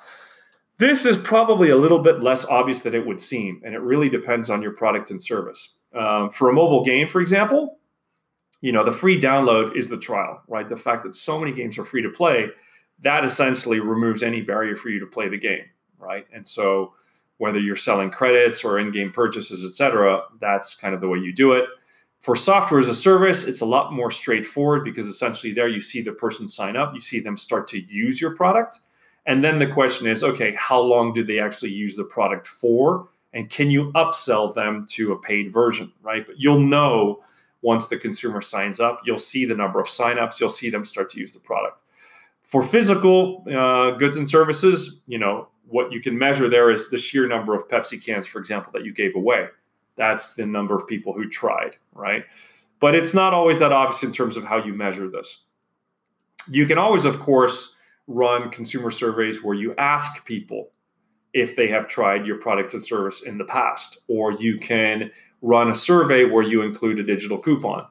This 0.77 1.05
is 1.05 1.17
probably 1.17 1.69
a 1.69 1.75
little 1.75 1.99
bit 1.99 2.21
less 2.21 2.45
obvious 2.45 2.81
than 2.81 2.93
it 2.93 3.05
would 3.05 3.19
seem, 3.19 3.61
and 3.65 3.73
it 3.73 3.79
really 3.79 4.09
depends 4.09 4.49
on 4.49 4.61
your 4.61 4.71
product 4.71 5.09
and 5.09 5.21
service. 5.21 5.73
Um, 5.93 6.29
for 6.29 6.49
a 6.49 6.53
mobile 6.53 6.83
game, 6.83 7.07
for 7.07 7.21
example, 7.21 7.79
you 8.61 8.71
know 8.71 8.83
the 8.83 8.91
free 8.91 9.19
download 9.19 9.75
is 9.75 9.89
the 9.89 9.97
trial, 9.97 10.41
right? 10.47 10.67
The 10.67 10.75
fact 10.75 11.03
that 11.03 11.15
so 11.15 11.39
many 11.39 11.51
games 11.51 11.77
are 11.77 11.85
free 11.85 12.03
to 12.03 12.09
play, 12.09 12.49
that 13.01 13.23
essentially 13.23 13.79
removes 13.79 14.21
any 14.21 14.41
barrier 14.41 14.75
for 14.75 14.89
you 14.89 14.99
to 14.99 15.07
play 15.07 15.29
the 15.29 15.37
game, 15.37 15.65
right? 15.97 16.27
And 16.33 16.47
so 16.47 16.93
whether 17.37 17.59
you're 17.59 17.75
selling 17.75 18.09
credits 18.09 18.63
or 18.63 18.79
in-game 18.79 19.11
purchases, 19.11 19.63
et 19.63 19.75
cetera, 19.75 20.23
that's 20.39 20.75
kind 20.75 20.93
of 20.93 21.01
the 21.01 21.07
way 21.07 21.19
you 21.19 21.33
do 21.33 21.53
it. 21.53 21.65
For 22.19 22.35
software 22.35 22.79
as 22.79 22.89
a 22.89 22.95
service, 22.95 23.43
it's 23.43 23.61
a 23.61 23.65
lot 23.65 23.93
more 23.93 24.09
straightforward 24.09 24.83
because 24.83 25.05
essentially 25.05 25.53
there 25.53 25.67
you 25.67 25.81
see 25.81 26.01
the 26.01 26.11
person 26.11 26.47
sign 26.47 26.75
up, 26.75 26.93
you 26.95 27.01
see 27.01 27.19
them 27.19 27.37
start 27.37 27.67
to 27.69 27.79
use 27.79 28.19
your 28.19 28.35
product 28.35 28.79
and 29.27 29.43
then 29.43 29.59
the 29.59 29.67
question 29.67 30.07
is 30.07 30.23
okay, 30.23 30.55
how 30.57 30.79
long 30.79 31.13
do 31.13 31.23
they 31.23 31.37
actually 31.37 31.71
use 31.71 31.95
the 31.95 32.05
product 32.05 32.47
for? 32.47 33.09
And 33.33 33.49
can 33.49 33.69
you 33.69 33.91
upsell 33.91 34.55
them 34.55 34.87
to 34.91 35.11
a 35.11 35.19
paid 35.19 35.51
version, 35.51 35.91
right? 36.01 36.25
But 36.25 36.39
you'll 36.39 36.61
know 36.61 37.19
once 37.61 37.87
the 37.87 37.97
consumer 37.97 38.41
signs 38.41 38.79
up, 38.79 39.01
you'll 39.05 39.19
see 39.19 39.43
the 39.43 39.53
number 39.53 39.79
of 39.81 39.87
signups, 39.87 40.39
you'll 40.39 40.49
see 40.49 40.69
them 40.69 40.85
start 40.85 41.09
to 41.09 41.19
use 41.19 41.33
the 41.33 41.39
product. 41.39 41.81
For 42.43 42.63
physical 42.63 43.43
uh, 43.53 43.91
goods 43.91 44.15
and 44.15 44.29
services, 44.29 45.01
you 45.07 45.19
know, 45.19 45.49
what 45.67 45.91
you 45.91 46.01
can 46.01 46.17
measure 46.17 46.49
there 46.49 46.69
is 46.69 46.89
the 46.89 46.97
sheer 46.97 47.27
number 47.27 47.53
of 47.53 47.67
Pepsi 47.67 48.03
cans, 48.03 48.27
for 48.27 48.39
example, 48.39 48.71
that 48.73 48.85
you 48.85 48.93
gave 48.93 49.15
away. 49.15 49.47
That's 49.95 50.35
the 50.35 50.45
number 50.45 50.75
of 50.75 50.87
people 50.87 51.13
who 51.13 51.27
tried, 51.27 51.75
right? 51.93 52.25
But 52.79 52.95
it's 52.95 53.13
not 53.13 53.33
always 53.33 53.59
that 53.59 53.71
obvious 53.71 54.03
in 54.03 54.11
terms 54.11 54.37
of 54.37 54.43
how 54.43 54.63
you 54.63 54.73
measure 54.73 55.09
this. 55.09 55.43
You 56.47 56.65
can 56.65 56.77
always, 56.77 57.05
of 57.05 57.19
course, 57.19 57.75
run 58.07 58.49
consumer 58.51 58.91
surveys 58.91 59.43
where 59.43 59.55
you 59.55 59.75
ask 59.77 60.23
people 60.25 60.71
if 61.33 61.55
they 61.55 61.67
have 61.67 61.87
tried 61.87 62.25
your 62.25 62.37
product 62.37 62.73
and 62.73 62.85
service 62.85 63.23
in 63.23 63.37
the 63.37 63.43
past, 63.43 63.97
or 64.07 64.31
you 64.31 64.57
can 64.57 65.11
run 65.41 65.69
a 65.69 65.75
survey 65.75 66.23
where 66.23 66.43
you 66.43 66.61
include 66.61 66.99
a 66.99 67.03
digital 67.03 67.37
coupon 67.37 67.85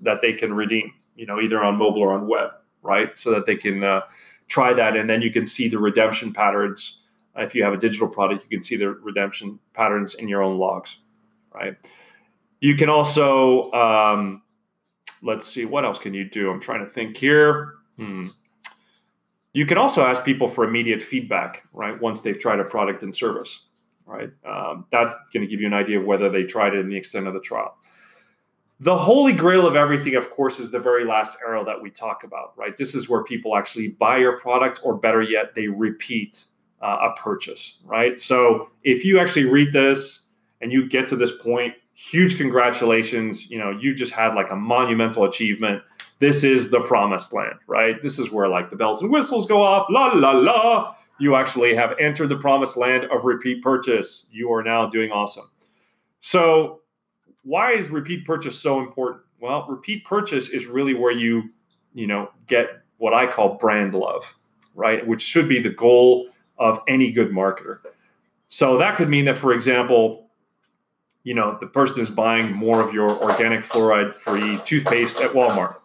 that 0.00 0.20
they 0.20 0.32
can 0.32 0.54
redeem, 0.54 0.92
you 1.16 1.26
know, 1.26 1.40
either 1.40 1.62
on 1.62 1.76
mobile 1.76 2.02
or 2.02 2.12
on 2.12 2.28
web, 2.28 2.50
right? 2.82 3.18
So 3.18 3.30
that 3.32 3.46
they 3.46 3.56
can 3.56 3.82
uh, 3.82 4.02
try 4.48 4.72
that, 4.72 4.96
and 4.96 5.10
then 5.10 5.22
you 5.22 5.32
can 5.32 5.46
see 5.46 5.68
the 5.68 5.78
redemption 5.78 6.32
patterns. 6.32 7.00
If 7.36 7.54
you 7.54 7.62
have 7.64 7.72
a 7.72 7.76
digital 7.76 8.08
product, 8.08 8.44
you 8.44 8.48
can 8.48 8.62
see 8.62 8.76
the 8.76 8.90
redemption 8.90 9.58
patterns 9.74 10.14
in 10.14 10.28
your 10.28 10.42
own 10.42 10.58
logs, 10.58 10.98
right? 11.54 11.76
You 12.60 12.74
can 12.74 12.88
also, 12.88 13.70
um, 13.72 14.42
let's 15.22 15.46
see, 15.46 15.64
what 15.64 15.84
else 15.84 15.98
can 15.98 16.14
you 16.14 16.28
do? 16.28 16.50
I'm 16.50 16.60
trying 16.60 16.84
to 16.84 16.90
think 16.90 17.16
here. 17.16 17.74
Hmm. 17.96 18.28
You 19.52 19.66
can 19.66 19.78
also 19.78 20.04
ask 20.04 20.24
people 20.24 20.48
for 20.48 20.64
immediate 20.64 21.02
feedback, 21.02 21.64
right? 21.72 22.00
Once 22.00 22.20
they've 22.20 22.38
tried 22.38 22.60
a 22.60 22.64
product 22.64 23.02
and 23.02 23.14
service, 23.14 23.66
right? 24.04 24.30
Um, 24.46 24.86
that's 24.90 25.14
going 25.32 25.42
to 25.42 25.46
give 25.46 25.60
you 25.60 25.66
an 25.66 25.74
idea 25.74 25.98
of 25.98 26.06
whether 26.06 26.28
they 26.28 26.44
tried 26.44 26.74
it 26.74 26.80
in 26.80 26.88
the 26.88 26.96
extent 26.96 27.26
of 27.26 27.34
the 27.34 27.40
trial. 27.40 27.76
The 28.80 28.96
holy 28.96 29.32
grail 29.32 29.66
of 29.66 29.74
everything, 29.74 30.16
of 30.16 30.30
course, 30.30 30.58
is 30.58 30.70
the 30.70 30.78
very 30.78 31.06
last 31.06 31.38
arrow 31.46 31.64
that 31.64 31.80
we 31.80 31.90
talk 31.90 32.24
about, 32.24 32.52
right? 32.58 32.76
This 32.76 32.94
is 32.94 33.08
where 33.08 33.24
people 33.24 33.56
actually 33.56 33.88
buy 33.88 34.18
your 34.18 34.38
product, 34.38 34.80
or 34.84 34.94
better 34.94 35.22
yet, 35.22 35.54
they 35.54 35.68
repeat 35.68 36.44
uh, 36.80 37.10
a 37.10 37.20
purchase, 37.20 37.78
right? 37.84 38.18
So 38.18 38.70
if 38.84 39.04
you 39.04 39.18
actually 39.18 39.46
read 39.46 39.72
this 39.72 40.24
and 40.60 40.72
you 40.72 40.88
get 40.88 41.06
to 41.08 41.16
this 41.16 41.32
point, 41.32 41.74
huge 41.94 42.36
congratulations. 42.36 43.50
You 43.50 43.58
know, 43.58 43.70
you 43.70 43.94
just 43.94 44.12
had 44.12 44.34
like 44.34 44.50
a 44.50 44.56
monumental 44.56 45.24
achievement 45.24 45.82
this 46.18 46.44
is 46.44 46.70
the 46.70 46.80
promised 46.80 47.32
land, 47.32 47.56
right? 47.66 48.02
This 48.02 48.18
is 48.18 48.30
where 48.30 48.48
like 48.48 48.70
the 48.70 48.76
bells 48.76 49.02
and 49.02 49.10
whistles 49.10 49.46
go 49.46 49.62
off, 49.62 49.86
la 49.90 50.08
la 50.14 50.32
la. 50.32 50.94
You 51.18 51.34
actually 51.34 51.74
have 51.74 51.94
entered 51.98 52.28
the 52.28 52.36
promised 52.36 52.76
land 52.76 53.04
of 53.04 53.24
repeat 53.24 53.62
purchase. 53.62 54.26
You 54.30 54.52
are 54.52 54.62
now 54.62 54.86
doing 54.86 55.10
awesome. 55.10 55.50
So, 56.20 56.80
why 57.42 57.72
is 57.72 57.90
repeat 57.90 58.24
purchase 58.24 58.58
so 58.58 58.80
important? 58.80 59.22
Well, 59.40 59.66
repeat 59.68 60.04
purchase 60.04 60.48
is 60.48 60.66
really 60.66 60.94
where 60.94 61.12
you, 61.12 61.50
you 61.94 62.06
know, 62.06 62.30
get 62.46 62.82
what 62.96 63.14
I 63.14 63.26
call 63.26 63.56
brand 63.56 63.94
love, 63.94 64.34
right? 64.74 65.06
Which 65.06 65.22
should 65.22 65.48
be 65.48 65.60
the 65.60 65.70
goal 65.70 66.28
of 66.58 66.80
any 66.88 67.10
good 67.10 67.30
marketer. 67.30 67.78
So 68.48 68.78
that 68.78 68.96
could 68.96 69.08
mean 69.08 69.24
that, 69.26 69.38
for 69.38 69.52
example, 69.52 70.28
you 71.24 71.34
know, 71.34 71.58
the 71.60 71.66
person 71.66 72.00
is 72.00 72.08
buying 72.08 72.52
more 72.52 72.80
of 72.80 72.94
your 72.94 73.10
organic 73.10 73.62
fluoride 73.62 74.14
free 74.14 74.60
toothpaste 74.64 75.20
at 75.20 75.32
Walmart. 75.32 75.76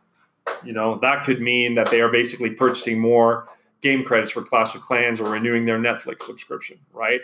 You 0.63 0.73
know, 0.73 0.99
that 0.99 1.23
could 1.23 1.41
mean 1.41 1.75
that 1.75 1.89
they 1.89 2.01
are 2.01 2.09
basically 2.09 2.51
purchasing 2.51 2.99
more 2.99 3.47
game 3.81 4.03
credits 4.03 4.31
for 4.31 4.43
Clash 4.43 4.75
of 4.75 4.81
Clans 4.81 5.19
or 5.19 5.31
renewing 5.31 5.65
their 5.65 5.79
Netflix 5.79 6.23
subscription, 6.23 6.77
right? 6.93 7.21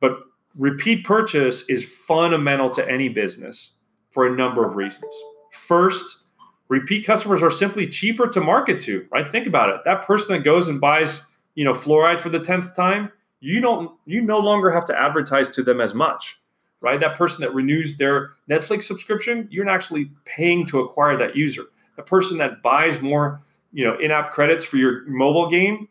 But 0.00 0.18
repeat 0.56 1.04
purchase 1.04 1.62
is 1.68 1.84
fundamental 1.84 2.70
to 2.70 2.90
any 2.90 3.08
business 3.08 3.74
for 4.10 4.26
a 4.26 4.36
number 4.36 4.66
of 4.66 4.74
reasons. 4.74 5.14
First, 5.52 6.24
repeat 6.68 7.06
customers 7.06 7.42
are 7.42 7.50
simply 7.50 7.86
cheaper 7.86 8.26
to 8.26 8.40
market 8.40 8.80
to, 8.80 9.06
right? 9.12 9.28
Think 9.28 9.46
about 9.46 9.70
it. 9.70 9.82
That 9.84 10.04
person 10.06 10.34
that 10.34 10.42
goes 10.42 10.68
and 10.68 10.80
buys, 10.80 11.22
you 11.54 11.64
know, 11.64 11.72
fluoride 11.72 12.20
for 12.20 12.28
the 12.28 12.40
10th 12.40 12.74
time, 12.74 13.10
you 13.40 13.60
don't 13.60 13.90
you 14.06 14.20
no 14.20 14.38
longer 14.38 14.70
have 14.70 14.84
to 14.86 14.98
advertise 14.98 15.50
to 15.50 15.62
them 15.62 15.80
as 15.80 15.94
much, 15.94 16.40
right? 16.80 17.00
That 17.00 17.16
person 17.16 17.40
that 17.42 17.54
renews 17.54 17.96
their 17.96 18.34
Netflix 18.48 18.84
subscription, 18.84 19.48
you're 19.50 19.68
actually 19.68 20.10
paying 20.24 20.64
to 20.66 20.80
acquire 20.80 21.16
that 21.16 21.36
user. 21.36 21.64
The 21.96 22.02
person 22.02 22.38
that 22.38 22.62
buys 22.62 23.00
more, 23.00 23.40
you 23.72 23.84
know, 23.84 23.98
in-app 23.98 24.32
credits 24.32 24.64
for 24.64 24.76
your 24.76 25.04
mobile 25.08 25.48
game, 25.48 25.88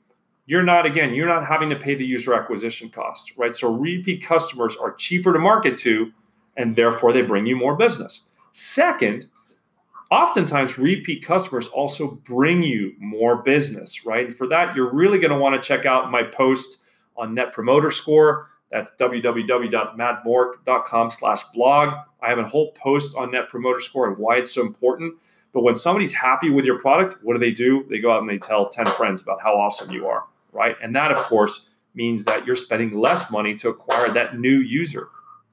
you're 0.52 0.64
not 0.64 0.86
again 0.86 1.14
you're 1.14 1.28
not 1.28 1.46
having 1.46 1.70
to 1.70 1.76
pay 1.78 1.96
the 1.96 2.06
user 2.06 2.34
acquisition 2.34 2.90
cost 2.90 3.32
right 3.38 3.56
so 3.56 3.74
repeat 3.74 4.22
customers 4.24 4.76
are 4.76 4.94
cheaper 4.94 5.32
to 5.32 5.40
market 5.40 5.78
to 5.78 6.12
and 6.58 6.76
therefore 6.76 7.14
they 7.14 7.22
bring 7.22 7.46
you 7.46 7.56
more 7.56 7.76
business 7.76 8.22
second 8.52 9.28
oftentimes 10.12 10.78
repeat 10.78 11.24
customers 11.24 11.68
also 11.70 12.20
bring 12.26 12.62
you 12.62 12.94
more 13.00 13.42
business 13.42 14.06
right 14.06 14.26
and 14.26 14.36
for 14.36 14.46
that 14.48 14.76
you're 14.76 14.94
really 14.94 15.18
going 15.20 15.32
to 15.32 15.38
want 15.38 15.56
to 15.56 15.62
check 15.68 15.86
out 15.86 16.12
my 16.12 16.22
post 16.22 16.80
on 17.18 17.34
net 17.34 17.54
promoter 17.54 17.92
score 17.92 18.50
that's 18.72 18.92
www.madmork.com 19.00 21.12
slash 21.12 21.44
blog 21.54 21.94
i 22.22 22.30
have 22.30 22.40
a 22.40 22.48
whole 22.48 22.72
post 22.74 23.16
on 23.16 23.32
net 23.32 23.48
promoter 23.50 23.80
score 23.80 24.08
and 24.08 24.18
why 24.18 24.36
it's 24.36 24.52
so 24.52 24.62
important 24.62 25.14
but 25.54 25.64
when 25.64 25.76
somebody's 25.76 26.14
happy 26.14 26.50
with 26.50 26.66
your 26.66 26.80
product 26.80 27.18
what 27.24 27.34
do 27.34 27.40
they 27.40 27.52
do 27.52 27.86
they 27.90 28.00
go 28.00 28.12
out 28.12 28.22
and 28.22 28.30
they 28.30 28.38
tell 28.38 28.70
10 28.70 28.86
friends 28.88 29.22
about 29.22 29.42
how 29.42 29.56
awesome 29.56 29.92
you 29.92 30.08
are 30.08 30.26
right? 30.52 30.76
And 30.82 30.96
that, 30.96 31.12
of 31.12 31.18
course, 31.18 31.68
means 31.94 32.24
that 32.26 32.46
you're 32.46 32.56
spending 32.56 32.98
less 32.98 33.32
money 33.32 33.56
to 33.56 33.70
acquire 33.70 34.10
that 34.10 34.40
new 34.40 34.60
user. 34.60 35.10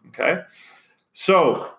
Okay. 0.08 0.42
So, 1.12 1.72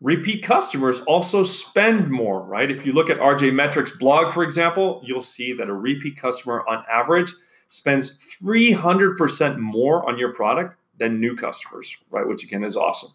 repeat 0.00 0.42
customers 0.42 1.00
also 1.02 1.44
spend 1.44 2.10
more, 2.10 2.42
right? 2.42 2.70
If 2.70 2.86
you 2.86 2.92
look 2.92 3.10
at 3.10 3.18
RJMetrics 3.18 3.98
blog, 3.98 4.32
for 4.32 4.42
example, 4.42 5.02
you'll 5.04 5.20
see 5.20 5.52
that 5.54 5.68
a 5.68 5.74
repeat 5.74 6.16
customer 6.16 6.64
on 6.68 6.84
average 6.90 7.32
spends 7.68 8.18
300% 8.42 9.58
more 9.58 10.08
on 10.08 10.18
your 10.18 10.32
product 10.34 10.76
than 10.98 11.20
new 11.20 11.36
customers, 11.36 11.96
right? 12.10 12.26
Which 12.26 12.42
again 12.42 12.64
is 12.64 12.76
awesome. 12.76 13.10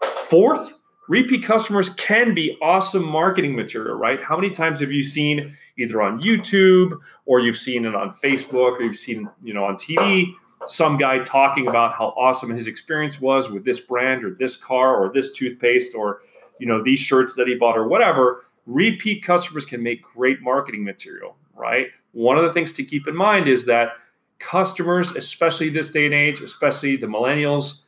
Fourth, 0.00 0.74
repeat 1.08 1.44
customers 1.44 1.90
can 1.90 2.34
be 2.34 2.56
awesome 2.60 3.04
marketing 3.04 3.56
material, 3.56 3.96
right? 3.96 4.22
How 4.22 4.36
many 4.36 4.50
times 4.50 4.80
have 4.80 4.92
you 4.92 5.02
seen 5.02 5.56
either 5.78 6.02
on 6.02 6.20
YouTube 6.20 6.98
or 7.26 7.40
you've 7.40 7.56
seen 7.56 7.84
it 7.84 7.94
on 7.94 8.14
Facebook 8.22 8.78
or 8.78 8.82
you've 8.82 8.96
seen, 8.96 9.28
you 9.42 9.54
know, 9.54 9.64
on 9.64 9.76
TV, 9.76 10.32
some 10.68 10.96
guy 10.96 11.18
talking 11.20 11.66
about 11.68 11.94
how 11.94 12.08
awesome 12.16 12.50
his 12.50 12.66
experience 12.66 13.20
was 13.20 13.50
with 13.50 13.64
this 13.64 13.80
brand 13.80 14.24
or 14.24 14.30
this 14.30 14.56
car 14.56 14.96
or 14.96 15.12
this 15.12 15.32
toothpaste 15.32 15.94
or, 15.94 16.20
you 16.58 16.66
know, 16.66 16.82
these 16.82 17.00
shirts 17.00 17.34
that 17.34 17.48
he 17.48 17.54
bought 17.54 17.76
or 17.76 17.88
whatever. 17.88 18.42
Repeat 18.66 19.22
customers 19.22 19.64
can 19.64 19.82
make 19.82 20.02
great 20.02 20.42
marketing 20.42 20.84
material, 20.84 21.36
right? 21.54 21.88
One 22.12 22.36
of 22.36 22.44
the 22.44 22.52
things 22.52 22.72
to 22.74 22.84
keep 22.84 23.08
in 23.08 23.16
mind 23.16 23.48
is 23.48 23.64
that 23.66 23.92
customers, 24.38 25.12
especially 25.12 25.68
this 25.68 25.90
day 25.90 26.06
and 26.06 26.14
age, 26.14 26.40
especially 26.40 26.96
the 26.96 27.06
millennials, 27.06 27.82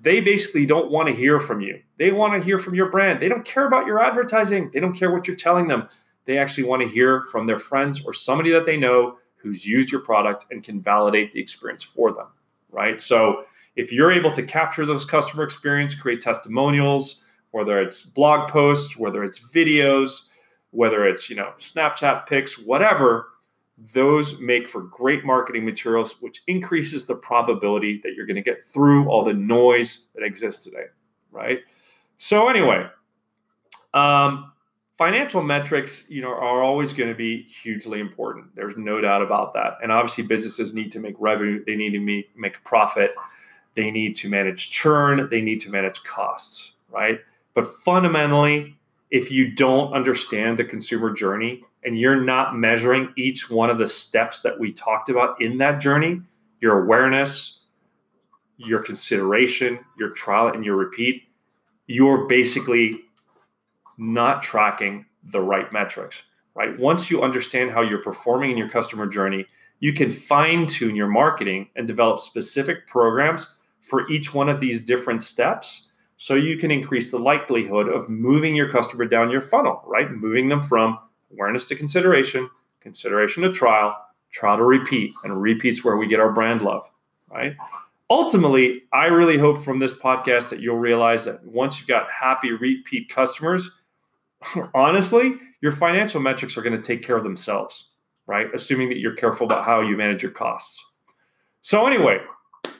they 0.00 0.20
basically 0.20 0.66
don't 0.66 0.90
want 0.90 1.08
to 1.08 1.14
hear 1.14 1.40
from 1.40 1.60
you. 1.60 1.80
They 1.98 2.12
want 2.12 2.38
to 2.38 2.44
hear 2.44 2.58
from 2.58 2.74
your 2.74 2.90
brand. 2.90 3.22
They 3.22 3.28
don't 3.28 3.44
care 3.44 3.66
about 3.66 3.86
your 3.86 4.02
advertising. 4.02 4.70
They 4.72 4.80
don't 4.80 4.92
care 4.92 5.10
what 5.10 5.26
you're 5.26 5.36
telling 5.36 5.68
them. 5.68 5.88
They 6.26 6.36
actually 6.38 6.64
want 6.64 6.82
to 6.82 6.88
hear 6.88 7.22
from 7.30 7.46
their 7.46 7.58
friends 7.58 8.04
or 8.04 8.12
somebody 8.12 8.50
that 8.52 8.66
they 8.66 8.76
know 8.76 9.18
who's 9.44 9.66
used 9.66 9.92
your 9.92 10.00
product 10.00 10.46
and 10.50 10.64
can 10.64 10.80
validate 10.80 11.32
the 11.32 11.40
experience 11.40 11.82
for 11.82 12.12
them, 12.12 12.28
right? 12.70 13.00
So 13.00 13.44
if 13.76 13.92
you're 13.92 14.10
able 14.10 14.32
to 14.32 14.42
capture 14.42 14.86
those 14.86 15.04
customer 15.04 15.44
experience, 15.44 15.94
create 15.94 16.22
testimonials, 16.22 17.22
whether 17.50 17.78
it's 17.78 18.02
blog 18.02 18.50
posts, 18.50 18.96
whether 18.96 19.22
it's 19.22 19.38
videos, 19.52 20.26
whether 20.70 21.06
it's, 21.06 21.28
you 21.28 21.36
know, 21.36 21.52
Snapchat 21.58 22.26
pics, 22.26 22.58
whatever, 22.58 23.28
those 23.92 24.40
make 24.40 24.68
for 24.68 24.82
great 24.82 25.24
marketing 25.24 25.64
materials, 25.64 26.20
which 26.22 26.42
increases 26.46 27.04
the 27.04 27.14
probability 27.14 28.00
that 28.02 28.14
you're 28.14 28.26
going 28.26 28.36
to 28.36 28.42
get 28.42 28.64
through 28.64 29.08
all 29.08 29.24
the 29.24 29.34
noise 29.34 30.06
that 30.14 30.24
exists 30.24 30.64
today, 30.64 30.86
right? 31.30 31.60
So 32.16 32.48
anyway, 32.48 32.86
um, 33.92 34.52
financial 34.96 35.42
metrics, 35.42 36.04
you 36.08 36.22
know, 36.22 36.30
are 36.30 36.62
always 36.62 36.92
going 36.92 37.08
to 37.08 37.14
be 37.14 37.42
hugely 37.42 38.00
important. 38.00 38.54
There's 38.54 38.76
no 38.76 39.00
doubt 39.00 39.22
about 39.22 39.54
that. 39.54 39.78
And 39.82 39.90
obviously, 39.90 40.24
businesses 40.24 40.74
need 40.74 40.92
to 40.92 41.00
make 41.00 41.16
revenue. 41.18 41.64
They 41.64 41.76
need 41.76 41.90
to 41.90 42.00
make, 42.00 42.36
make 42.36 42.62
profit. 42.64 43.14
They 43.74 43.90
need 43.90 44.16
to 44.16 44.28
manage 44.28 44.70
churn. 44.70 45.28
They 45.30 45.42
need 45.42 45.60
to 45.62 45.70
manage 45.70 46.02
costs, 46.04 46.72
right? 46.90 47.20
But 47.54 47.66
fundamentally, 47.66 48.76
if 49.10 49.30
you 49.30 49.50
don't 49.50 49.92
understand 49.92 50.58
the 50.58 50.64
consumer 50.64 51.12
journey 51.12 51.62
and 51.84 51.98
you're 51.98 52.20
not 52.20 52.56
measuring 52.56 53.12
each 53.16 53.50
one 53.50 53.70
of 53.70 53.78
the 53.78 53.88
steps 53.88 54.42
that 54.42 54.58
we 54.58 54.72
talked 54.72 55.08
about 55.08 55.40
in 55.40 55.58
that 55.58 55.80
journey, 55.80 56.20
your 56.60 56.82
awareness, 56.84 57.60
your 58.56 58.80
consideration, 58.80 59.78
your 59.98 60.10
trial, 60.10 60.48
and 60.48 60.64
your 60.64 60.76
repeat, 60.76 61.24
you're 61.86 62.26
basically 62.26 63.02
not 63.98 64.42
tracking 64.42 65.06
the 65.22 65.40
right 65.40 65.72
metrics, 65.72 66.22
right? 66.54 66.78
Once 66.78 67.10
you 67.10 67.22
understand 67.22 67.70
how 67.70 67.80
you're 67.80 68.02
performing 68.02 68.50
in 68.50 68.56
your 68.56 68.68
customer 68.68 69.06
journey, 69.06 69.46
you 69.80 69.92
can 69.92 70.10
fine 70.10 70.66
tune 70.66 70.96
your 70.96 71.08
marketing 71.08 71.68
and 71.76 71.86
develop 71.86 72.20
specific 72.20 72.86
programs 72.86 73.52
for 73.80 74.08
each 74.10 74.32
one 74.32 74.48
of 74.48 74.60
these 74.60 74.82
different 74.84 75.22
steps 75.22 75.90
so 76.16 76.34
you 76.34 76.56
can 76.56 76.70
increase 76.70 77.10
the 77.10 77.18
likelihood 77.18 77.88
of 77.88 78.08
moving 78.08 78.54
your 78.54 78.70
customer 78.70 79.04
down 79.04 79.30
your 79.30 79.40
funnel, 79.40 79.82
right? 79.86 80.10
Moving 80.10 80.48
them 80.48 80.62
from 80.62 80.98
awareness 81.32 81.66
to 81.66 81.74
consideration, 81.74 82.48
consideration 82.80 83.42
to 83.42 83.52
trial, 83.52 83.96
trial 84.32 84.56
to 84.56 84.64
repeat, 84.64 85.12
and 85.22 85.40
repeats 85.40 85.84
where 85.84 85.96
we 85.96 86.06
get 86.06 86.20
our 86.20 86.32
brand 86.32 86.62
love, 86.62 86.88
right? 87.30 87.56
Ultimately, 88.10 88.82
I 88.92 89.06
really 89.06 89.38
hope 89.38 89.62
from 89.62 89.78
this 89.78 89.92
podcast 89.92 90.50
that 90.50 90.60
you'll 90.60 90.78
realize 90.78 91.24
that 91.24 91.44
once 91.44 91.78
you've 91.78 91.88
got 91.88 92.10
happy 92.10 92.52
repeat 92.52 93.08
customers, 93.08 93.70
honestly, 94.74 95.36
your 95.60 95.72
financial 95.72 96.20
metrics 96.20 96.56
are 96.56 96.62
going 96.62 96.76
to 96.76 96.82
take 96.82 97.02
care 97.02 97.16
of 97.16 97.24
themselves, 97.24 97.90
right? 98.26 98.46
Assuming 98.54 98.88
that 98.90 98.98
you're 98.98 99.14
careful 99.14 99.46
about 99.46 99.64
how 99.64 99.80
you 99.80 99.96
manage 99.96 100.22
your 100.22 100.32
costs. 100.32 100.84
So, 101.62 101.86
anyway, 101.86 102.20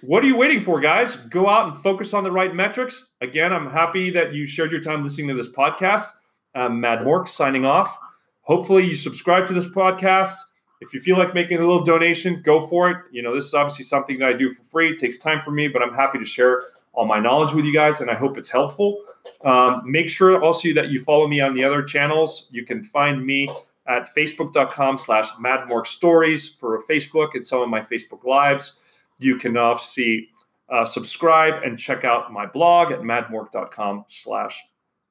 what 0.03 0.23
are 0.23 0.27
you 0.27 0.37
waiting 0.37 0.61
for, 0.61 0.81
guys? 0.81 1.17
Go 1.17 1.49
out 1.49 1.73
and 1.73 1.83
focus 1.83 2.13
on 2.13 2.25
the 2.25 2.33
right 2.33 2.55
metrics. 2.55 3.09
Again, 3.21 3.53
I'm 3.53 3.71
happy 3.71 4.11
that 4.11 4.35
you 4.35 4.47
shared 4.47 4.73
your 4.73 4.81
time 4.81 5.03
listening 5.03 5.29
to 5.29 5.35
this 5.35 5.49
podcast. 5.49 6.07
I'm 6.55 6.81
Mad 6.81 7.01
Mork 7.01 7.27
signing 7.29 7.65
off. 7.65 7.99
Hopefully, 8.43 8.85
you 8.87 8.95
subscribe 8.95 9.47
to 9.47 9.55
this 9.55 9.67
podcast. 9.67 10.35
If 10.81 10.93
you 10.93 11.01
feel 11.01 11.17
like 11.17 11.33
making 11.33 11.59
a 11.59 11.61
little 11.61 11.83
donation, 11.83 12.43
go 12.43 12.67
for 12.67 12.91
it. 12.91 12.99
You 13.11 13.23
know, 13.23 13.35
this 13.35 13.47
is 13.47 13.55
obviously 13.55 13.87
something 13.87 14.19
that 14.19 14.29
I 14.29 14.33
do 14.35 14.51
for 14.51 14.63
free. 14.65 14.91
It 14.91 14.99
takes 14.99 15.17
time 15.17 15.41
for 15.41 15.51
me, 15.51 15.69
but 15.69 15.83
I'm 15.83 15.95
happy 15.95 16.19
to 16.19 16.27
share 16.27 16.63
all 16.95 17.07
my 17.07 17.19
knowledge 17.19 17.53
with 17.53 17.65
you 17.65 17.73
guys, 17.73 18.01
and 18.01 18.11
I 18.11 18.15
hope 18.15 18.39
it's 18.39 18.51
helpful. 18.51 19.03
Um, 19.45 19.83
make 19.85 20.09
sure 20.09 20.43
also 20.43 20.73
that 20.75 20.89
you 20.91 21.01
follow 21.03 21.27
me 21.27 21.41
on 21.41 21.55
the 21.55 21.65
other 21.65 21.83
channels. 21.83 22.49
You 22.51 22.65
can 22.65 22.85
find 22.85 23.25
me 23.25 23.49
at 23.87 24.09
facebook.com 24.17 24.99
slash 24.99 25.31
madmorkstories 25.33 26.59
for 26.59 26.81
Facebook 26.89 27.31
and 27.35 27.47
some 27.47 27.61
of 27.61 27.69
my 27.69 27.81
Facebook 27.81 28.25
lives. 28.25 28.79
You 29.19 29.37
can 29.37 29.57
obviously 29.57 30.29
uh, 30.69 30.85
subscribe 30.85 31.63
and 31.63 31.79
check 31.79 32.05
out 32.05 32.33
my 32.33 32.47
blog 32.47 32.93
at 32.93 33.01
madmork.com 33.01 34.07
slash 34.09 34.63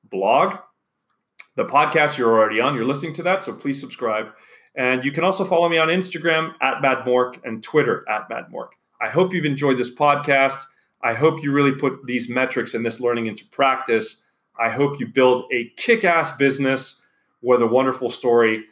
blog. 0.09 0.57
The 1.55 1.65
podcast 1.65 2.17
you're 2.17 2.31
already 2.31 2.59
on, 2.59 2.73
you're 2.73 2.85
listening 2.85 3.13
to 3.15 3.23
that, 3.23 3.43
so 3.43 3.53
please 3.53 3.79
subscribe. 3.79 4.27
And 4.75 5.05
you 5.05 5.11
can 5.11 5.23
also 5.23 5.45
follow 5.45 5.69
me 5.69 5.77
on 5.77 5.89
Instagram 5.89 6.53
at 6.61 6.81
madmork 6.81 7.39
and 7.43 7.61
Twitter 7.61 8.03
at 8.09 8.27
madmork. 8.29 8.69
I 8.99 9.09
hope 9.09 9.33
you've 9.33 9.45
enjoyed 9.45 9.77
this 9.77 9.93
podcast. 9.93 10.59
I 11.03 11.13
hope 11.13 11.43
you 11.43 11.51
really 11.51 11.73
put 11.73 12.05
these 12.05 12.29
metrics 12.29 12.73
and 12.73 12.85
this 12.85 12.99
learning 12.99 13.27
into 13.27 13.45
practice. 13.47 14.17
I 14.59 14.69
hope 14.69 14.99
you 14.99 15.07
build 15.07 15.45
a 15.51 15.69
kick 15.75 16.03
ass 16.03 16.35
business 16.37 17.01
with 17.41 17.61
a 17.61 17.67
wonderful 17.67 18.09
story. 18.09 18.63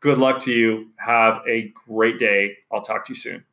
Good 0.00 0.18
luck 0.18 0.40
to 0.40 0.52
you. 0.52 0.88
Have 0.96 1.42
a 1.48 1.72
great 1.88 2.18
day. 2.18 2.56
I'll 2.72 2.82
talk 2.82 3.04
to 3.06 3.12
you 3.12 3.16
soon. 3.16 3.44